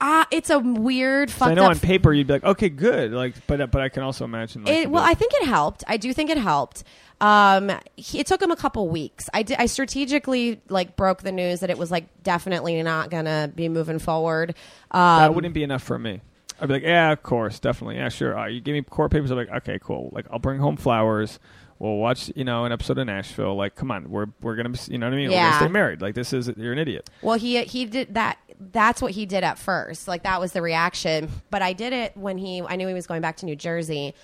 [0.00, 1.30] Ah, it's a weird.
[1.30, 3.88] fucked I know up on paper you'd be like, okay, good, like, but but I
[3.90, 4.64] can also imagine.
[4.64, 5.84] Like, It, well, I think it helped.
[5.86, 6.84] I do think it helped.
[7.20, 9.28] Um, he, it took him a couple weeks.
[9.34, 13.52] I did, I strategically like broke the news that it was like definitely not gonna
[13.54, 14.54] be moving forward.
[14.90, 16.22] Um, that wouldn't be enough for me.
[16.62, 18.38] I'd be like, yeah, of course, definitely, yeah, sure.
[18.38, 19.30] Uh, you give me court papers.
[19.30, 20.08] I'm like, okay, cool.
[20.12, 21.38] Like, I'll bring home flowers.
[21.78, 23.56] We'll watch, you know, an episode of Nashville.
[23.56, 25.28] Like, come on, we're we're gonna, be, you know what I mean?
[25.28, 25.50] We're Yeah.
[25.52, 26.02] gonna stay married.
[26.02, 27.08] Like, this is you're an idiot.
[27.22, 28.38] Well, he he did that.
[28.60, 30.06] That's what he did at first.
[30.06, 31.30] Like that was the reaction.
[31.50, 32.60] But I did it when he.
[32.60, 34.14] I knew he was going back to New Jersey,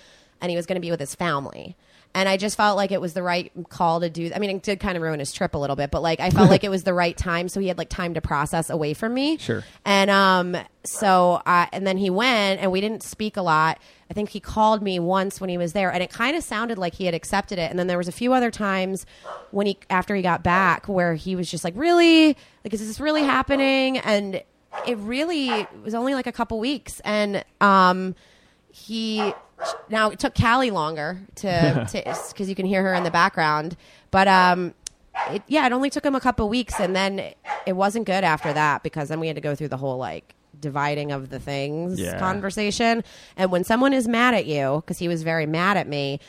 [0.41, 1.75] and he was going to be with his family.
[2.13, 4.31] And I just felt like it was the right call to do.
[4.35, 6.29] I mean, it did kind of ruin his trip a little bit, but like I
[6.31, 8.93] felt like it was the right time, so he had like time to process away
[8.93, 9.37] from me.
[9.37, 9.63] Sure.
[9.85, 13.79] And um, so I and then he went, and we didn't speak a lot.
[14.09, 16.77] I think he called me once when he was there, and it kind of sounded
[16.77, 17.69] like he had accepted it.
[17.69, 19.05] And then there was a few other times
[19.51, 22.37] when he after he got back where he was just like, "Really?
[22.63, 24.41] Like, is this really happening?" And
[24.85, 28.15] it really was only like a couple weeks, and um,
[28.71, 29.33] he
[29.89, 33.75] now it took Callie longer to because you can hear her in the background,
[34.11, 34.73] but um,
[35.31, 37.33] it, yeah, it only took him a couple weeks, and then
[37.65, 40.35] it wasn't good after that because then we had to go through the whole like
[40.59, 42.17] dividing of the things Yeah.
[42.19, 43.03] conversation.
[43.35, 46.19] And when someone is mad at you, because he was very mad at me,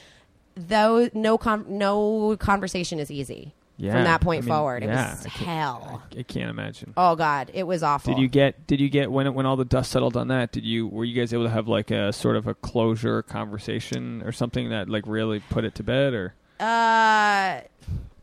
[0.54, 4.82] though no com- no conversation is easy Yeah, from that point I mean, forward.
[4.82, 6.02] It yeah, was I hell.
[6.16, 6.94] I can't imagine.
[6.96, 8.12] Oh God, it was awful.
[8.12, 8.66] Did you get?
[8.66, 10.50] Did you get when it, when all the dust settled on that?
[10.50, 14.20] Did you were you guys able to have like a sort of a closure conversation
[14.22, 16.34] or something that like really put it to bed or?
[16.58, 17.60] Uh,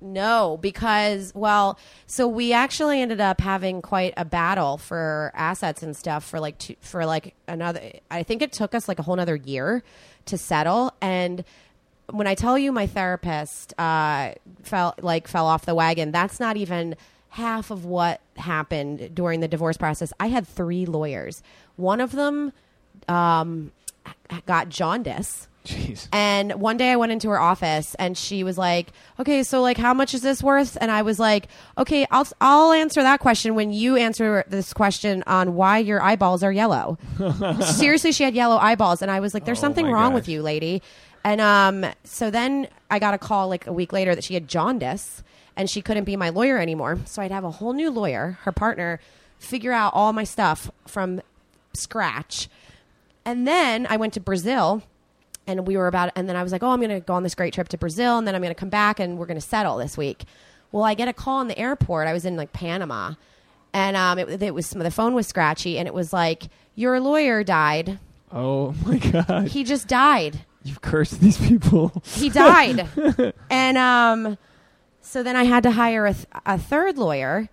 [0.01, 5.95] no, because well, so we actually ended up having quite a battle for assets and
[5.95, 7.81] stuff for like two, for like another.
[8.11, 9.83] I think it took us like a whole another year
[10.25, 10.93] to settle.
[11.01, 11.43] And
[12.11, 14.33] when I tell you my therapist uh,
[14.63, 16.95] fell like fell off the wagon, that's not even
[17.29, 20.13] half of what happened during the divorce process.
[20.19, 21.43] I had three lawyers.
[21.75, 22.53] One of them
[23.07, 23.71] um,
[24.45, 25.47] got jaundice.
[25.65, 26.07] Jeez.
[26.13, 29.77] And one day I went into her office and she was like, "Okay, so like
[29.77, 31.47] how much is this worth?" And I was like,
[31.77, 36.43] "Okay, I'll I'll answer that question when you answer this question on why your eyeballs
[36.43, 36.97] are yellow."
[37.61, 40.15] Seriously, she had yellow eyeballs and I was like, "There's Oh something wrong gosh.
[40.21, 40.81] with you, lady."
[41.23, 44.47] And um so then I got a call like a week later that she had
[44.47, 45.23] jaundice
[45.57, 46.99] and she couldn't be my lawyer anymore.
[47.05, 48.99] So I'd have a whole new lawyer, her partner,
[49.39, 51.21] figure out all my stuff from
[51.73, 52.47] scratch.
[53.25, 54.83] And then I went to Brazil
[55.47, 57.23] and we were about and then I was like, "Oh, I'm going to go on
[57.23, 59.39] this great trip to Brazil and then I'm going to come back and we're going
[59.39, 60.25] to settle this week."
[60.71, 62.07] Well, I get a call in the airport.
[62.07, 63.13] I was in like Panama.
[63.73, 66.43] And um it, it was the phone was scratchy and it was like,
[66.75, 67.99] "Your lawyer died.
[68.31, 69.49] Oh my god!
[69.49, 70.45] He just died.
[70.63, 71.91] You've cursed these people.
[72.05, 72.87] He died."
[73.49, 74.37] and um
[75.01, 77.49] so then I had to hire a, th- a third lawyer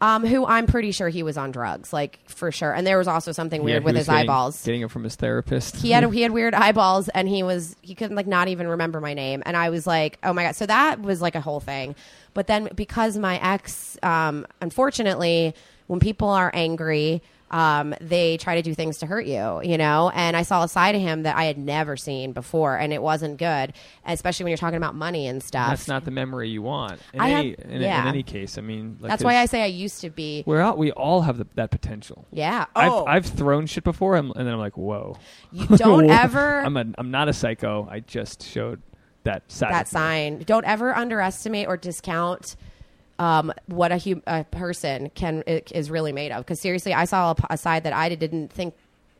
[0.00, 2.72] um, who I'm pretty sure he was on drugs, like for sure.
[2.74, 4.62] And there was also something weird with his getting- eyeballs.
[4.64, 5.76] Getting it from his therapist.
[5.76, 9.00] he had he had weird eyeballs and he was he couldn't like not even remember
[9.00, 11.60] my name and i was like oh my god so that was like a whole
[11.60, 11.94] thing
[12.34, 15.54] but then because my ex um unfortunately
[15.86, 20.10] when people are angry um they try to do things to hurt you you know
[20.14, 23.00] and i saw a side of him that i had never seen before and it
[23.00, 23.72] wasn't good
[24.04, 27.00] especially when you're talking about money and stuff That's not the memory you want.
[27.12, 29.62] In I any have- in, in any case, I mean, like, that's why i say
[29.62, 32.26] i used to be we're all, we all have the, that potential.
[32.32, 35.16] yeah oh I've I've thrown shit before, and, and then I'm like, whoa.
[35.52, 37.86] you don't ever I'm a I'm not a psycho.
[37.90, 38.82] I just showed
[39.24, 39.72] that side.
[39.72, 40.38] that sign.
[40.46, 42.56] Don't ever underestimate or discount
[43.18, 46.44] um, what a, hum- a person can is really made of.
[46.44, 48.74] Because seriously, I saw a side that I didn't think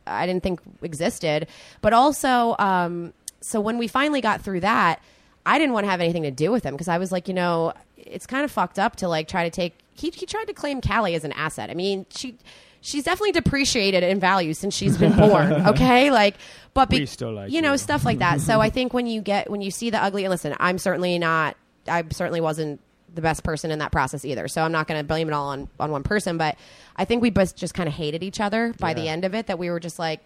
[0.05, 1.47] I didn't think existed.
[1.81, 5.01] But also, um, so when we finally got through that,
[5.45, 7.33] I didn't want to have anything to do with him because I was like, you
[7.33, 9.73] know, it's kind of fucked up to like try to take.
[9.93, 11.69] He he tried to claim Callie as an asset.
[11.69, 12.35] I mean, she.
[12.79, 15.51] She's definitely depreciated in value since she's been born.
[15.51, 16.35] Okay, like,
[16.73, 17.77] but still like you know you.
[17.77, 18.39] stuff like that.
[18.39, 21.57] So I think when you get when you see the ugly, listen, I'm certainly not.
[21.87, 22.79] I certainly wasn't
[23.13, 24.47] the best person in that process either.
[24.47, 26.37] So I'm not going to blame it all on on one person.
[26.37, 26.57] But
[26.95, 29.47] I think we both just kind of hated each other by the end of it.
[29.47, 30.19] That we were just like,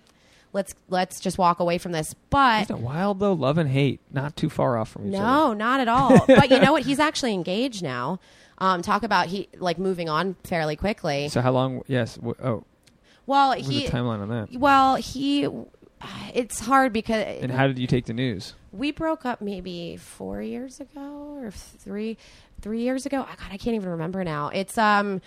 [0.53, 2.13] let's let's just walk away from this.
[2.29, 3.33] But Isn't wild though?
[3.33, 5.23] Love and hate, not too far off from each other.
[5.23, 6.25] no, not at all.
[6.27, 6.83] but you know what?
[6.83, 8.19] He's actually engaged now.
[8.57, 11.29] Um, talk about he like moving on fairly quickly.
[11.29, 11.81] So how long?
[11.87, 12.15] Yes.
[12.17, 12.63] W- oh,
[13.25, 13.85] Well, What he.
[13.85, 14.51] the timeline on that?
[14.59, 15.47] Well, he.
[16.33, 18.53] It's hard because And how did you take the news?
[18.73, 22.17] we broke up maybe four years ago or three
[22.61, 23.25] three years ago.
[23.27, 24.49] Oh, God, I can't even remember now.
[24.49, 25.21] It's um.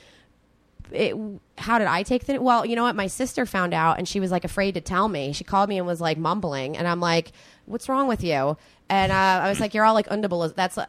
[0.92, 1.16] It,
[1.56, 2.38] how did I take the?
[2.38, 2.94] Well, you know what?
[2.94, 5.32] My sister found out, and she was like afraid to tell me.
[5.32, 7.32] She called me and was like mumbling, and I'm like,
[7.64, 8.56] "What's wrong with you?"
[8.90, 10.86] And uh, I was like, "You're all like undabulism." That's uh.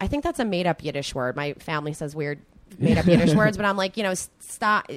[0.00, 1.34] I think that's a made up Yiddish word.
[1.34, 2.40] My family says weird
[2.78, 4.90] made up Yiddish words, but I'm like, you know, stop.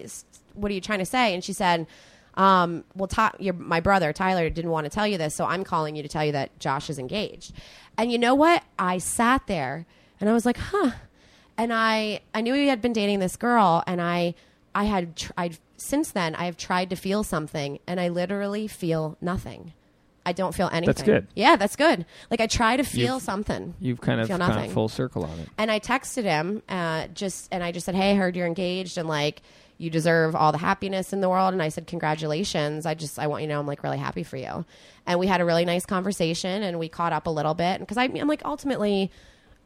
[0.53, 1.33] What are you trying to say?
[1.33, 1.87] And she said,
[2.35, 5.63] um, "Well, Ty- your, my brother Tyler didn't want to tell you this, so I'm
[5.63, 7.53] calling you to tell you that Josh is engaged."
[7.97, 8.63] And you know what?
[8.77, 9.85] I sat there
[10.19, 10.91] and I was like, "Huh."
[11.57, 14.35] and I I knew he had been dating this girl, and I
[14.75, 16.35] I had tried since then.
[16.35, 19.73] I have tried to feel something, and I literally feel nothing.
[20.25, 20.85] I don't feel anything.
[20.87, 21.27] That's good.
[21.33, 22.05] Yeah, that's good.
[22.29, 23.73] Like I try to feel You've- something.
[23.79, 24.69] You've kind of Feel nothing.
[24.71, 25.49] full circle on it.
[25.57, 28.97] And I texted him uh, just, and I just said, "Hey, I heard you're engaged,
[28.97, 29.41] and like
[29.79, 32.85] you deserve all the happiness in the world." And I said, "Congratulations!
[32.85, 34.65] I just, I want you to know, I'm like really happy for you."
[35.07, 37.97] And we had a really nice conversation, and we caught up a little bit, because
[37.97, 39.11] I'm like ultimately.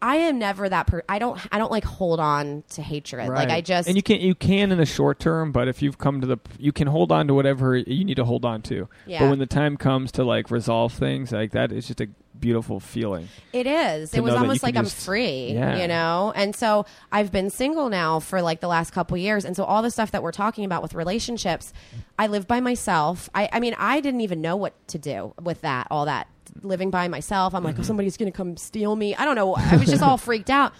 [0.03, 1.01] I am never that per.
[1.07, 1.39] I don't.
[1.49, 3.29] I don't like hold on to hatred.
[3.29, 3.87] Like I just.
[3.87, 6.37] and you can you can in the short term, but if you've come to the
[6.59, 8.89] you can hold on to whatever you need to hold on to.
[9.07, 9.19] Yeah.
[9.21, 12.81] But when the time comes to like resolve things like that, it's just a beautiful
[12.81, 13.29] feeling.
[13.53, 14.13] It is.
[14.13, 15.77] It was know that you almost like I'm just- free, Yeah.
[15.81, 16.33] you know?
[16.35, 19.45] And so I've been single now for like the last couple years.
[19.45, 21.71] And so all the stuff that we're talking about with relationships,
[22.19, 23.29] I live by myself.
[23.33, 26.27] I, I mean, I didn't even know what to do with that, all that
[26.61, 27.53] living by myself.
[27.55, 29.15] I'm like, oh, somebody's going to come steal me.
[29.15, 29.55] I don't know.
[29.55, 30.73] I was just all freaked out.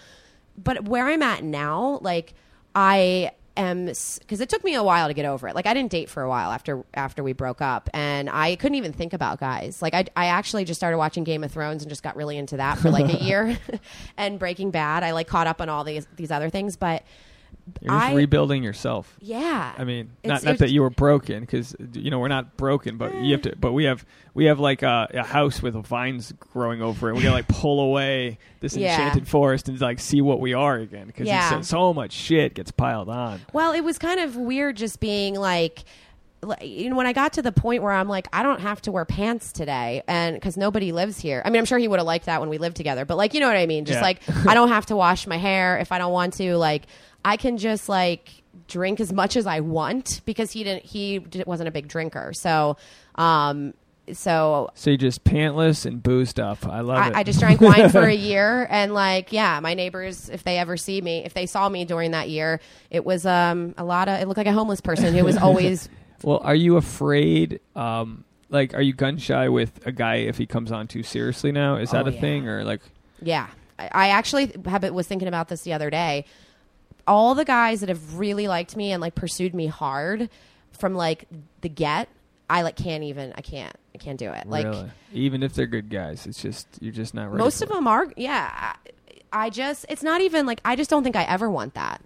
[0.56, 2.34] But where I'm at now, like,
[2.74, 5.54] I am because it took me a while to get over it.
[5.54, 8.76] Like I didn't date for a while after after we broke up, and I couldn't
[8.76, 9.80] even think about guys.
[9.82, 12.56] Like I I actually just started watching Game of Thrones and just got really into
[12.56, 13.58] that for like a year,
[14.16, 15.02] and Breaking Bad.
[15.02, 17.04] I like caught up on all these these other things, but
[17.80, 19.16] You're just I- rebuilding yourself.
[19.20, 22.28] yeah, I mean, It's- not not it's- that you were broken, because you know we're
[22.28, 23.54] not broken, but you have to.
[23.56, 27.14] But we have we have like a, a house with vines growing over it.
[27.16, 28.92] We gotta like pull away this Yeah.
[28.92, 31.60] enchanted forest and like see what we are again, because Yeah.
[31.60, 33.40] so, much shit gets piled on.
[33.52, 35.84] Well, it was kind of weird just being like,
[36.42, 38.82] like, you know, when I got to the point where I'm like, I don't have
[38.82, 41.40] to wear pants today, and because nobody lives here.
[41.44, 43.32] I mean, I'm sure he would have liked that when we lived together, but like,
[43.32, 43.84] you know what I mean?
[43.86, 44.02] Just Yeah.
[44.02, 46.56] like, I don't have to wash my hair if I don't want to.
[46.58, 46.82] Like,
[47.24, 48.30] I can just like
[48.68, 50.84] drink as much as I want because he didn't.
[50.84, 52.76] He wasn't a big drinker, so.
[53.16, 53.74] um
[54.12, 56.66] so So you just pantless and boozed up.
[56.66, 57.16] I love it.
[57.16, 60.58] I, I just drank wine for a year, and like, yeah, my neighbors, if they
[60.58, 62.60] ever see me, if they saw me during that year,
[62.90, 64.20] it was um a lot of.
[64.20, 65.88] It looked like a homeless person who was always.
[66.22, 67.60] Well, are you afraid?
[67.76, 71.52] Um, like, are you gun shy with a guy if he comes on too seriously
[71.52, 71.76] now?
[71.76, 72.20] Is that Oh, a yeah.
[72.20, 72.80] thing, or like?
[73.20, 73.48] yeah,
[73.78, 76.24] I, I actually have, was thinking about this the other day.
[77.06, 80.30] All the guys that have really liked me and like pursued me hard
[80.72, 81.26] from like
[81.60, 82.08] the get,
[82.48, 83.32] I like can't even.
[83.36, 83.76] I can't.
[83.94, 84.46] I can't do it.
[84.48, 84.90] Like really?
[85.12, 87.38] even if they're good guys, it's just you're just not ready.
[87.38, 87.74] most of it.
[87.74, 88.74] them are yeah
[89.32, 92.00] I, I just it's not even like i just don't think i ever want that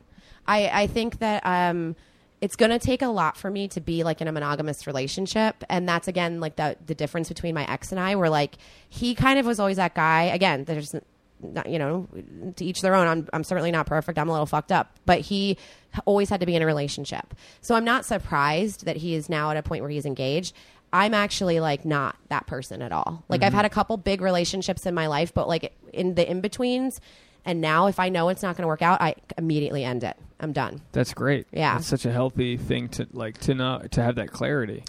[0.46, 1.94] i i think that um
[2.40, 5.64] it's going to take a lot for me to be like in a monogamous relationship
[5.68, 8.56] and that's again like the the difference between my ex and i where like
[8.88, 10.94] he kind of was always that guy again there's
[11.40, 12.08] not, you know
[12.56, 13.06] to each their own.
[13.06, 14.18] I'm, I'm certainly not perfect.
[14.18, 14.96] I'm a little fucked up.
[15.06, 15.58] But he
[16.04, 17.34] always had to be in a relationship.
[17.60, 20.54] So i'm not surprised that he is now at a point where he's engaged.
[20.92, 23.24] I'm actually like not that person at all.
[23.28, 23.56] Like i've mm-hmm.
[23.56, 27.00] had a couple big relationships in my life but like in the in-betweens
[27.44, 30.16] and now if i know it's not going to work out i immediately end it.
[30.40, 30.82] I'm done.
[30.92, 31.46] That's great.
[31.52, 31.78] Yeah.
[31.78, 34.84] it's such a healthy thing to like to know to have that clarity.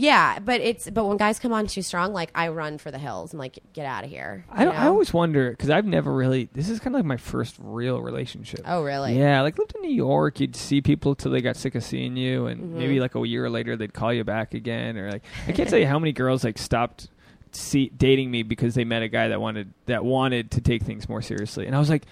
[0.00, 2.98] Yeah but it's but when guys come on too strong like i run for the
[2.98, 6.48] hills i'm like get out of here I, I always wonder because I've never really.
[6.52, 8.60] This is kind of like my first real relationship.
[8.64, 10.38] oh really Yeah, like lived in New York.
[10.40, 12.78] You'd see people till they got sick of seeing you, and Mm-hmm.
[12.78, 15.78] maybe like a year later they'd call you back again, or like I can't tell
[15.78, 17.08] you how many girls like stopped
[17.52, 21.08] see, dating me because they met a guy that wanted that wanted to take things
[21.08, 22.04] more seriously, and I was like.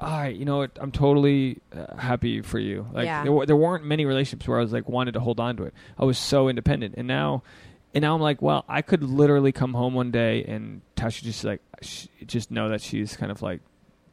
[0.00, 0.72] All right, you know what?
[0.80, 2.86] I'm totally uh, happy for you.
[2.92, 3.22] Like Yeah.
[3.22, 5.64] there, wa- there weren't many relationships where I was like wanted to hold on to
[5.64, 5.74] it.
[5.98, 7.42] I was so independent, and now,
[7.94, 11.44] and now I'm like, well, I could literally come home one day and Tasha just
[11.44, 13.60] like sh- just know that she's kind of like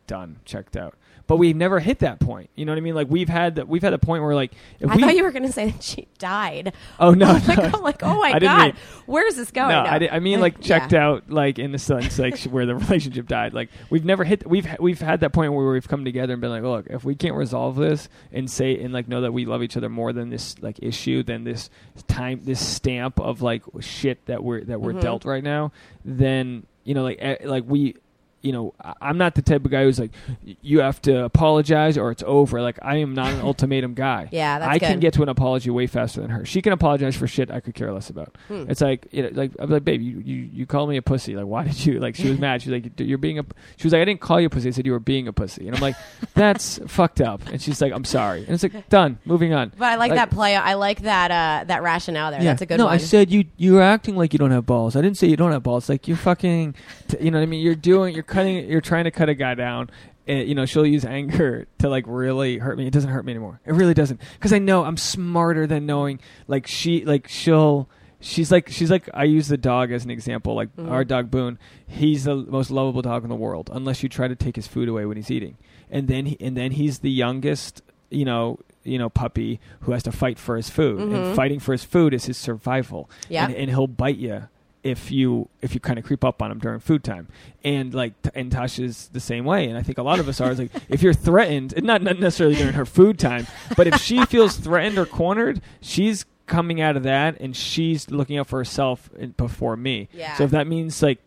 [0.07, 0.95] done, checked out.
[1.25, 2.49] But we've never hit that point.
[2.53, 2.95] You know what I mean?
[2.95, 5.23] Like we've had that we've had a point where like if I we thought you
[5.23, 6.73] were going to say that she died.
[6.99, 7.73] oh no, I'm like.
[7.73, 9.69] I'm like, oh my god, mean- where's this going?
[9.69, 11.07] no, I, di- I mean like checked yeah.
[11.07, 13.53] out like in the sense like where the relationship died.
[13.53, 16.51] Like we've never hit we've we've had that point where we've come together and been
[16.51, 19.63] like, look, if we can't resolve this and say and like know that we love
[19.63, 21.69] each other more than this like issue than this
[22.07, 25.01] time this stamp of like shit that we're that we're Mhm.
[25.01, 25.71] dealt right now,
[26.03, 27.95] then you know like eh, like we
[28.43, 30.11] you know, I'm not the type of guy who's like,
[30.43, 32.61] you have to apologize or it's over.
[32.61, 34.27] Like, I am not an ultimatum guy.
[34.31, 36.45] Yeah, that's I can get to an apology way faster than her.
[36.45, 38.35] She can apologize for shit I could care less about.
[38.49, 38.65] Hmm.
[38.67, 41.35] It's like, you know, like I'm like, babe, you, you you called me a pussy.
[41.35, 41.99] Like, why did you?
[41.99, 42.61] Like, she was mad.
[42.61, 43.45] She's like, you're being a.
[43.77, 44.67] She was like, I didn't call you a pussy.
[44.67, 45.65] I said you were being a pussy.
[45.67, 45.95] And I'm like,
[46.33, 47.47] that's fucked up.
[47.47, 48.41] And she's like, I'm sorry.
[48.41, 49.19] And it's like, done.
[49.25, 49.71] Moving on.
[49.77, 50.55] But I like, Like- that play.
[50.55, 52.43] I like that uh, that rationale there.
[52.43, 52.93] That's a good no, one.
[52.93, 54.97] I said you you're acting like you don't have balls.
[54.97, 55.87] I didn't say you don't have balls.
[55.87, 56.75] Like you're fucking,
[57.07, 57.61] t- you know what I mean?
[57.61, 59.89] You're doing, you're cutting, you're trying to cut a guy down.
[60.25, 62.87] And, you know, she'll use anger to like really hurt me.
[62.87, 63.59] It doesn't hurt me anymore.
[63.65, 64.21] It really doesn't.
[64.33, 66.19] Because I know I'm smarter than knowing.
[66.47, 67.89] Like she, like she'll.
[68.25, 70.55] She's like she's like I use the dog as an example.
[70.55, 70.89] Like Mhm.
[70.89, 74.35] our dog Boone, he's the most lovable dog in the world, unless you try to
[74.35, 75.57] take his food away when he's eating.
[75.91, 80.03] And then he, and then he's the youngest, you know, you know, puppy who has
[80.03, 81.01] to fight for his food.
[81.01, 81.13] Mhm.
[81.13, 83.43] And fighting for his food is his survival yeah.
[83.47, 84.47] and, and he'll bite you
[84.83, 87.27] if you if you kind of creep up on them during food time
[87.63, 90.51] and like and Tasha's the same way and I think a lot of us are
[90.51, 94.25] is like if you're threatened not, not necessarily during her food time but if she
[94.25, 99.09] feels threatened or cornered she's coming out of that and she's looking out for herself
[99.37, 100.35] before me Yeah.
[100.35, 101.19] so if that means like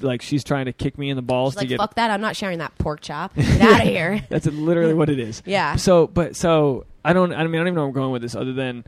[0.00, 2.10] like she's trying to kick me in the balls She's to like, get fuck that.
[2.10, 3.34] I'm not sharing that pork chop.
[3.36, 4.24] Get out of here.
[4.30, 5.76] that's literally what it is Yeah.
[5.76, 7.32] so, but so I don't.
[7.32, 8.84] I mean, I don't even know where I'm going with this, other than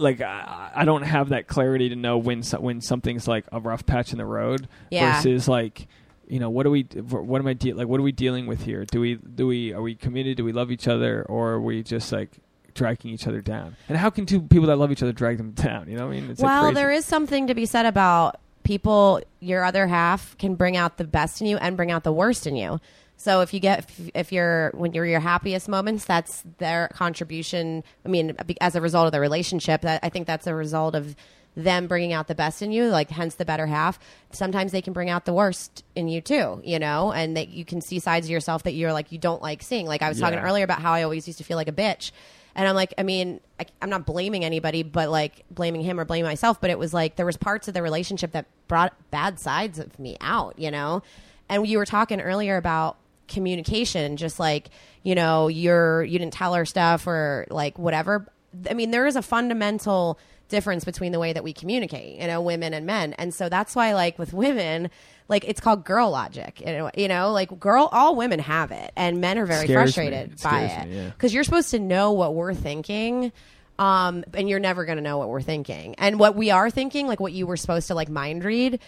[0.00, 3.60] like I, I don't have that clarity to know when so, when something's like a
[3.60, 5.16] rough patch in the road Yeah.
[5.16, 5.86] versus like
[6.26, 8.62] you know what are we what am I de- like what are we dealing with
[8.62, 8.84] here?
[8.84, 10.36] Do we do we are we committed?
[10.36, 12.30] Do we love each other, or are we just like
[12.74, 13.76] dragging each other down?
[13.88, 15.88] And how can two people that love each other drag them down?
[15.88, 16.30] You know what I mean?
[16.30, 16.74] It's like well, crazy.
[16.74, 19.20] there is something to be said about people.
[19.40, 22.46] Your other half can bring out the best in you and bring out the worst
[22.46, 22.78] in you.
[23.18, 27.82] So if you get if, you're when you're your happiest moments, that's their contribution.
[28.06, 31.16] I mean, as a result of the relationship, that I think that's a result of
[31.56, 33.98] them bringing out the best in you, like hence the better half.
[34.30, 37.64] Sometimes they can bring out the worst in you too, you know, and that you
[37.64, 39.84] can see sides of yourself that you're like you don't like seeing.
[39.84, 42.12] Like I was talking earlier about how I always used to feel like a bitch.
[42.54, 46.04] And I'm like, I mean, I, I'm not blaming anybody, but like blaming him or
[46.04, 46.60] blaming myself.
[46.60, 49.98] But it was like there was parts of the relationship that brought bad sides of
[49.98, 51.02] me out, you know.
[51.48, 52.96] And you were talking earlier about
[53.28, 54.70] communication, just like
[55.02, 58.26] you know, you're you didn't tell her stuff or like whatever.
[58.68, 60.18] I mean, there is a fundamental
[60.48, 63.12] difference between the way that we communicate, you know, women and men.
[63.14, 64.90] And so that's why, like with women,
[65.28, 66.60] like it's called girl logic.
[66.60, 69.94] You know, you know, like girl, all women have it, and men are very Scares
[69.94, 71.10] frustrated by scares it me, yeah.
[71.10, 73.32] because you're supposed to know what we're thinking
[73.78, 77.06] um, and you're never going to know what we're thinking and what we are thinking
[77.06, 78.80] like what you were supposed to like mind read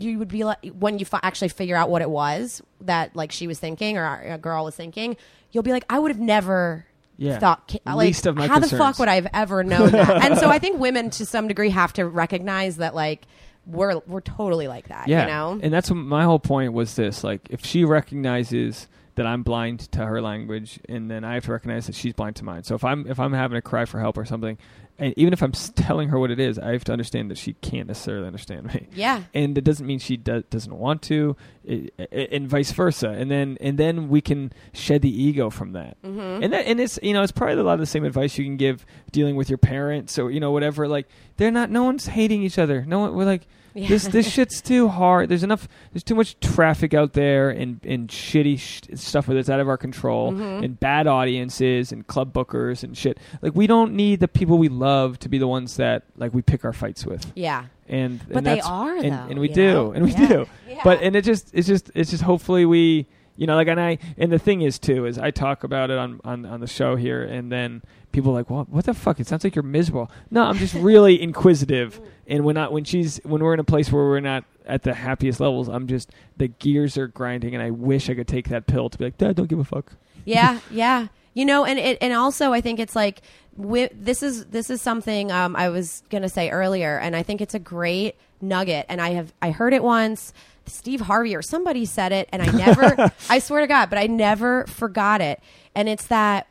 [0.00, 3.32] you would be like when you fi- actually figure out what it was that like
[3.32, 5.16] she was thinking or a girl was thinking
[5.52, 6.84] you'll be like i would have never
[7.16, 7.38] Yeah.
[7.38, 10.38] thought like Least of my how the fuck would i have ever known that and
[10.38, 13.26] so i think women to some degree have to recognize that like
[13.66, 15.22] we're we're totally like that yeah.
[15.22, 17.22] you know And that's my whole point was this.
[17.22, 21.52] Like, if she recognizes that I'm blind to her language, and then I have to
[21.52, 22.62] recognize that she's blind to mine.
[22.62, 24.56] So if I'm if I'm having a cry for help or something,
[24.98, 27.52] and even if I'm telling her what it is, I have to understand that she
[27.54, 28.88] can't necessarily understand me.
[28.94, 31.36] yeah And it doesn't mean she do- doesn't want to,
[31.68, 33.08] i i and vice versa.
[33.10, 36.00] And then and then we can shed the ego from that.
[36.02, 36.42] mm-hmm.
[36.42, 38.44] And that, and it's you know it's probably a lot of the same advice you
[38.44, 40.88] can give dealing with your parents or you know whatever.
[40.88, 41.08] Like
[41.38, 41.70] they're not.
[41.70, 42.84] No one's hating each other.
[42.86, 43.14] No one.
[43.14, 43.88] We're like Yeah.
[43.88, 44.06] this.
[44.08, 45.28] This shit's too hard.
[45.30, 45.66] There's enough.
[45.92, 49.76] There's too much traffic out there and and shitty sh- stuff that's out of our
[49.78, 50.64] control Mhm.
[50.64, 53.18] and bad audiences and club bookers and shit.
[53.40, 56.42] Like we don't need the people we love to be the ones that like we
[56.42, 57.32] pick our fights with.
[57.34, 59.92] yeah And but and they that's- are and, though and we do know?
[59.92, 60.28] and we Yeah.
[60.28, 60.46] do.
[60.68, 60.80] Yeah.
[60.84, 63.06] But and it just it's just it's just hopefully we
[63.38, 65.96] you know like and I and the thing is too is I talk about it
[65.96, 67.80] on on on the show here and then
[68.12, 70.10] people are like well what the fuck it sounds like you're miserable.
[70.30, 73.90] No, I'm just really inquisitive and when not when she's when we're in a place
[73.90, 77.70] where we're not at the happiest levels, I'm just the gears are grinding and I
[77.70, 79.94] wish I could take that pill to be like dad don't give a fuck.
[80.26, 83.20] yeah yeah you know and it and also i think it's like
[83.56, 87.40] wi- this is this is something um, i was gonna say earlier and i think
[87.40, 90.32] it's a great nugget and i have i heard it once
[90.68, 94.06] steve harvey or somebody said it and i never i swear to god but i
[94.06, 95.40] never forgot it.
[95.74, 96.46] And it's that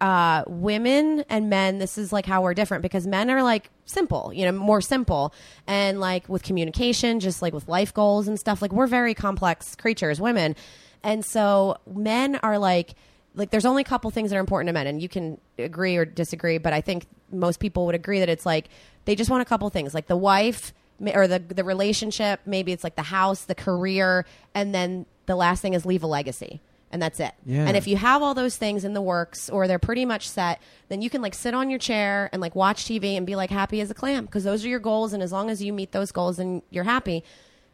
[0.00, 4.30] uh, women and men this is like how we're different because men are like simple
[4.34, 5.32] you know more simple.
[5.66, 9.74] And like with communication just like with life goals and stuff like we're very complex
[9.76, 10.56] creatures women.
[11.02, 12.94] And so men are like
[13.34, 15.96] like there's only a couple things that are important to men and you can agree
[15.96, 18.70] or disagree but i think most people would agree that it's like
[19.04, 20.72] they just want a couple things like the wife
[21.14, 24.24] or the the relationship maybe it's like the house the career
[24.54, 27.66] and then the last thing is leave a legacy and that's it Yeah.
[27.66, 30.60] and if you have all those things in the works or they're pretty much set
[30.88, 33.50] then you can like sit on your chair and like watch tv and be like
[33.50, 35.92] happy as a clam because those are your goals and as long as you meet
[35.92, 37.22] those goals then you're happy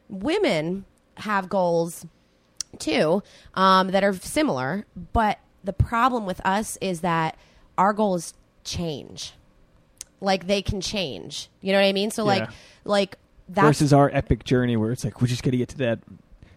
[0.09, 0.85] women
[1.17, 2.05] have goals
[2.79, 3.21] too
[3.53, 4.85] um, that are similar.
[5.13, 7.37] But the problem with us is that
[7.77, 9.33] our goals change.
[10.23, 11.49] Like they can change.
[11.61, 12.09] You know what I mean?
[12.11, 12.49] So like Yeah.
[12.85, 13.17] like
[13.49, 15.99] that's Versus our epic journey where it's like we just got to get to that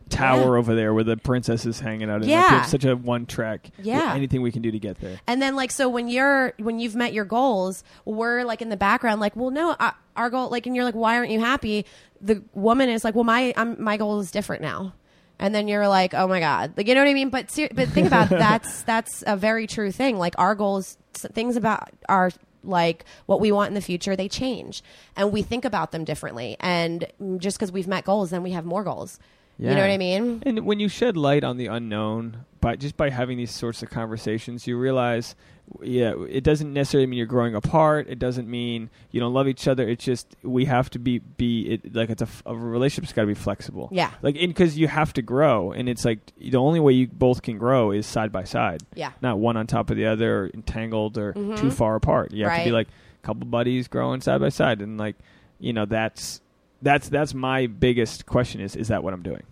[0.08, 0.58] tower Yeah.
[0.60, 2.16] over there where the princess is hanging out.
[2.22, 2.48] And like, Yeah.
[2.60, 3.70] have such a one track.
[3.82, 4.14] Yeah.
[4.14, 5.18] Anything we can do to get there.
[5.26, 8.76] And then like so when you're when you've met your goals, we're like in the
[8.76, 11.84] background like, well, no, I, our goal like, and you're like, why aren't you happy?
[12.20, 14.94] The woman is like, well, my I'm, my goal is different now.
[15.38, 17.28] And then you're like, oh my god, like you know what I mean.
[17.30, 20.18] But ser- but think about that's that's a very true thing.
[20.18, 22.30] Like our goals, s- things about our
[22.66, 24.82] like what we want in the future, they change,
[25.16, 26.56] and we think about them differently.
[26.60, 27.06] And
[27.38, 29.18] just because we've met goals, then we have more goals.
[29.58, 30.42] You know what I mean?
[30.44, 33.90] And when you shed light on the unknown, by just by having these sorts of
[33.90, 35.36] conversations, you realize,
[35.82, 38.08] yeah, it doesn't necessarily mean you're growing apart.
[38.08, 39.88] It doesn't mean you don't love each other.
[39.88, 43.34] It's just we have to be be it, like it's a relationship's got to be
[43.34, 43.88] flexible.
[43.92, 44.10] Yeah.
[44.20, 47.56] Like because you have to grow, and it's like the only way you both can
[47.56, 48.82] grow is side by side.
[48.94, 49.12] Yeah.
[49.22, 52.32] Not one on top of the other, or entangled, or too far apart.
[52.32, 52.74] You have to be Mm-hmm.
[52.74, 55.14] Like a couple buddies growing side by side, and like
[55.60, 56.40] you know that's.
[56.82, 59.44] That's that's my biggest question is is that what I'm doing?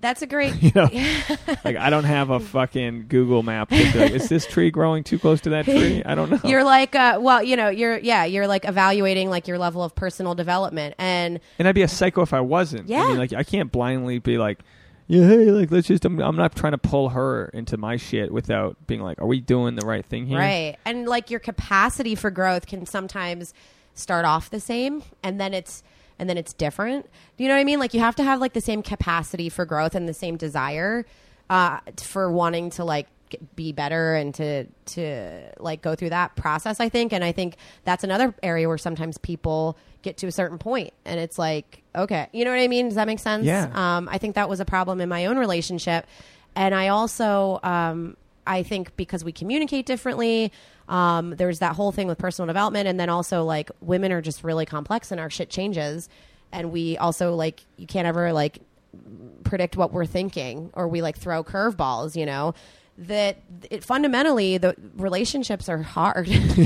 [0.00, 0.54] That's a great.
[0.62, 0.84] You know,
[1.64, 3.70] like I don't have a fucking Google map.
[3.70, 6.02] Like, is this tree growing too close to that tree?
[6.06, 6.40] I don't know.
[6.44, 9.94] You're like, uh, well, you know, you're yeah, you're like evaluating like your level of
[9.94, 12.90] personal development, and and I'd be a psycho if I wasn't.
[12.90, 13.08] I Yeah.
[13.08, 14.60] mean, like I can't blindly be like,
[15.06, 16.04] yeah, hey, like let's just.
[16.04, 19.40] I'm, I'm not trying to pull her into my shit without being like, are we
[19.40, 20.38] doing the right thing here?
[20.38, 23.52] right, and like your capacity for growth can sometimes
[23.94, 25.82] start off the same, and then it's
[26.20, 27.06] and then it's different.
[27.36, 27.80] Do you know what I mean?
[27.80, 31.04] Like you have to have like the same capacity for growth and the same desire
[31.48, 33.08] uh, for wanting to like
[33.54, 36.78] be better and to to like go through that process.
[36.80, 40.56] I think, and I think that's another area where sometimes people get to a certain
[40.58, 43.68] point and it's like okay you know what i mean does that make sense Yeah.
[43.74, 46.06] um, i think that was a problem in my own relationship
[46.56, 48.16] and i also um,
[48.46, 50.52] i think because we communicate differently
[50.90, 54.44] um, there's that whole thing with personal development and then also like women are just
[54.44, 56.08] really complex and our shit changes.
[56.52, 58.58] And we also like you can't ever like
[59.44, 62.54] predict what we're thinking or we like throw curveballs you know?
[62.98, 63.38] That
[63.70, 66.26] it fundamentally the relationships are hard.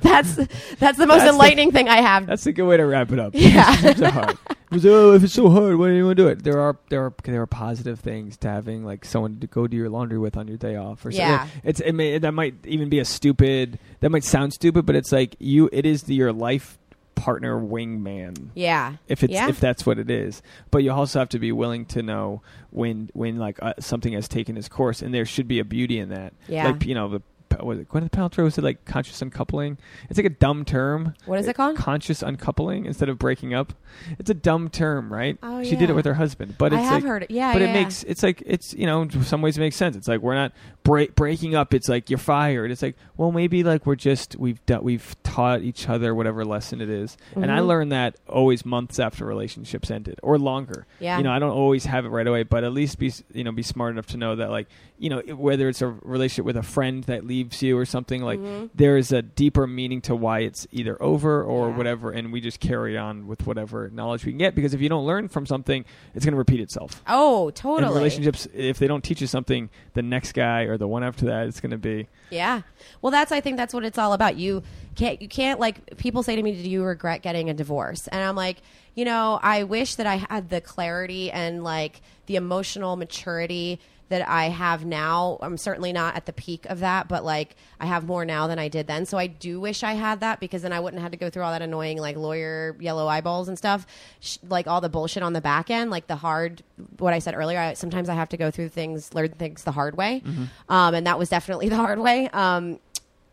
[0.00, 2.26] That's that's the most That's the- enlightening thing i have.
[2.26, 3.32] That's a good way to wrap it up.
[3.34, 4.32] Yeah.
[4.72, 6.42] So oh, if it's so hard, why do you want to do it?
[6.42, 9.76] There are there are there are positive things to having like someone to go do
[9.76, 11.40] your laundry with on your day off, or Yeah.
[11.40, 11.60] something.
[11.64, 13.78] It's it may, that might even be a stupid.
[14.00, 15.68] That might sound stupid, but it's like you.
[15.72, 16.78] It is the, your life
[17.14, 18.48] partner wingman.
[18.56, 20.42] yeah if it's yeah if that's what it is.
[20.72, 24.26] But you also have to be willing to know when when like uh, something has
[24.26, 26.32] taken its course, and there should be a beauty in that.
[26.48, 26.66] Yeah.
[26.70, 27.22] like you know the.
[27.62, 28.44] Was it Gwyneth Paltrow?
[28.44, 29.78] Was it like conscious uncoupling?
[30.08, 31.14] It's like a dumb term.
[31.26, 31.76] What is it called?
[31.76, 33.72] Conscious uncoupling instead of breaking up.
[34.18, 35.38] It's a dumb term, right?
[35.42, 37.30] Oh, she did it with her husband, but I it's have like, heard it.
[37.30, 37.82] Yeah, but yeah, it yeah.
[37.82, 39.96] makes it's like it's you know in some ways it makes sense.
[39.96, 40.52] It's like we're not
[40.82, 41.74] break, breaking up.
[41.74, 42.70] It's like you're fired.
[42.70, 46.80] It's like well maybe like we're just we've done we've taught each other whatever lesson
[46.80, 47.16] it is.
[47.34, 47.66] And I Mhm.
[47.66, 50.86] learned that always months after relationships ended or longer.
[51.00, 51.18] Yeah.
[51.18, 53.52] You know I don't always have it right away, but at least be you know
[53.52, 54.68] be smart enough to know that like
[54.98, 58.38] you know whether it's a relationship with a friend that leaves you or something like
[58.38, 58.70] Mhm.
[58.74, 61.76] there is a deeper meaning to why it's either over or Yeah.
[61.76, 64.54] whatever, and we just carry on with whatever knowledge we can get.
[64.54, 65.84] Because if you don't learn from something,
[66.14, 67.02] it's going to repeat itself.
[67.08, 67.92] Oh, And totally.
[67.94, 71.48] relationships, if they don't teach you something, the next guy or the one after that,
[71.48, 72.62] it's going to be Yeah.
[73.02, 74.36] Well, that's I think that's what it's all about.
[74.36, 74.62] You
[74.96, 78.22] can't you can't like people say to me, "Do you regret getting a divorce?" And
[78.22, 78.58] I'm like,
[78.94, 83.78] you know, I wish that I had the clarity and like the emotional maturity
[84.08, 85.38] that I have now.
[85.40, 88.58] I'm certainly not at the peak of that, but like I have more now than
[88.58, 89.06] I did then.
[89.06, 91.42] So I do wish I had that because then I wouldn't have to go through
[91.42, 93.86] all that annoying like lawyer yellow eyeballs and stuff,
[94.20, 96.62] Sh- like all the bullshit on the back end, like the hard.
[96.98, 99.72] What I said earlier, I, sometimes I have to go through things, learn things the
[99.72, 100.22] hard way,
[100.68, 102.28] um, and that was definitely the hard way.
[102.28, 102.78] Um,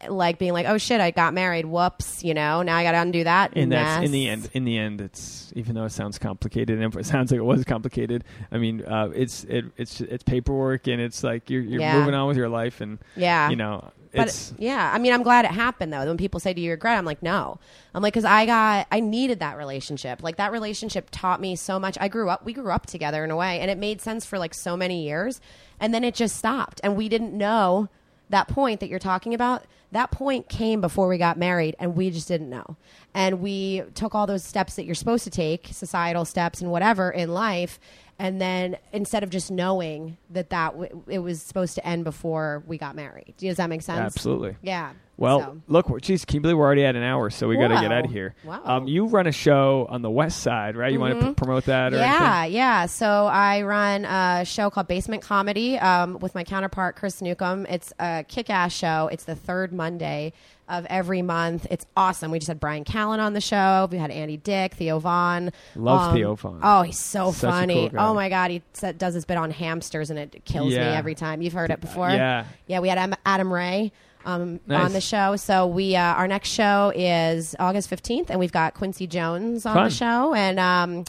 [0.10, 1.66] like being like, oh shit, I got married.
[1.66, 2.62] Whoops, you know.
[2.62, 3.54] Now I got to undo that.
[3.56, 4.50] and that's in the end.
[4.54, 7.64] In the end, it's even though it sounds complicated and it sounds like it was
[7.66, 8.24] complicated.
[8.52, 12.00] I mean, uh, it's it, it's it's paperwork and it's like you're you're Yeah.
[12.00, 13.50] moving on with your life and Yeah.
[13.50, 16.06] you know But it's yeah, I mean, I'm glad it happened though.
[16.06, 17.60] When people say, "Do you regret?" I'm like, no.
[17.94, 20.24] I'm like, because I got, I needed that relationship.
[20.24, 21.98] Like that relationship taught me so much.
[22.00, 24.40] I grew up, we grew up together in a way, and it made sense for
[24.40, 25.42] like so many years,
[25.80, 27.90] and then it just stopped, and we didn't know
[28.32, 29.64] that point that you're talking about.
[29.92, 32.78] That point came before we got married, and we just didn't know.
[33.14, 37.12] And we took all those steps that you're supposed to take, societal steps and whatever
[37.12, 37.80] in life,
[38.22, 42.62] and then instead of just knowing that that w- it was supposed to end before
[42.68, 43.34] we got married.
[43.38, 44.00] Does that make sense?
[44.00, 44.56] Absolutely.
[44.62, 44.92] Yeah.
[45.18, 47.30] Well, So- look, geez, can you believe we're already at an hour?
[47.32, 48.34] So we got to get out of here.
[48.44, 48.62] Wow.
[48.64, 50.92] Um, you run a show on the West Side, right?
[50.92, 51.94] You want to p- promote that?
[51.94, 52.56] Or yeah, anything?
[52.58, 52.86] yeah.
[52.88, 57.66] So I run a show called Basement Comedy um, with my counterpart Chris Newcomb.
[57.68, 59.10] It's a kick-ass show.
[59.12, 60.34] It's the third Monday
[60.72, 61.68] of every month.
[61.70, 62.32] It's awesome.
[62.32, 63.88] We just had Bryan Callen on the show.
[63.92, 65.52] We had Andy Dick, Theo Von.
[65.76, 66.60] Love Theo Von.
[66.64, 67.90] Oh, he's so Such funny.
[67.90, 70.80] cool oh my god, he sa- does his bit on hamsters and it kills me
[70.80, 71.42] every time.
[71.44, 72.10] You've heard it before.
[72.10, 72.46] Yeah.
[72.66, 73.92] Yeah, we had Am- Adam Ray
[74.26, 74.86] um, Nice.
[74.86, 75.36] on the show.
[75.36, 79.74] So we uh, our next show is August fifteenth, and we've got Quincy Jones on
[79.76, 79.84] Fun.
[79.86, 81.06] the show, and um,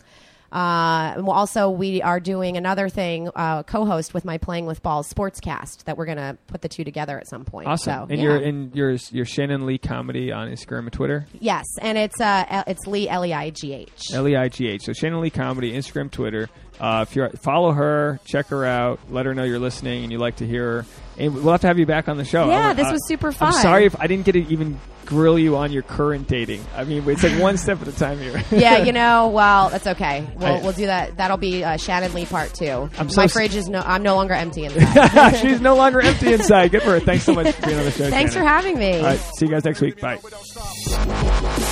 [0.53, 5.85] uh, also we are doing another thing, uh, co-host with my Playing with Balls sportscast
[5.85, 7.69] that we're gonna put the two together at some point.
[7.69, 7.93] Awesome.
[7.93, 8.23] So, and yeah.
[8.23, 11.27] you're in your your Shannon Leigh comedy on Instagram and Twitter.
[11.41, 14.13] yes, and it's uh, it's Leigh L E I G H.
[14.13, 14.83] L E I G H.
[14.83, 16.49] So Shannon Leigh comedy, Instagram, Twitter.
[16.83, 20.11] Uh, if you are follow her, check her out, let her know you're listening and
[20.13, 20.87] you like to hear her.
[21.17, 22.49] And we'll have to have you back on the show.
[22.49, 23.53] Yeah, I'm- this uh, was super I'm fun.
[23.53, 26.65] sorry if I didn't get to even grill you on your current dating.
[26.75, 28.43] I mean, it's like one step at a time here.
[28.51, 30.27] yeah, you know, well, that's okay.
[30.37, 31.17] We'll, I- we'll do that.
[31.19, 32.91] That'll be uh, Shannon Leigh part two.
[32.99, 33.81] I'm so My s- fridge is no.
[33.81, 35.37] I'm no longer empty inside.
[35.37, 36.73] She's no longer empty inside.
[36.73, 37.01] Good for her.
[37.01, 38.11] Thanks so much for being on the show.
[38.11, 38.97] Thanks for having me.
[38.99, 40.01] All right, see you guys next week.
[40.01, 40.19] Bye.
[40.25, 41.72] We don't stop.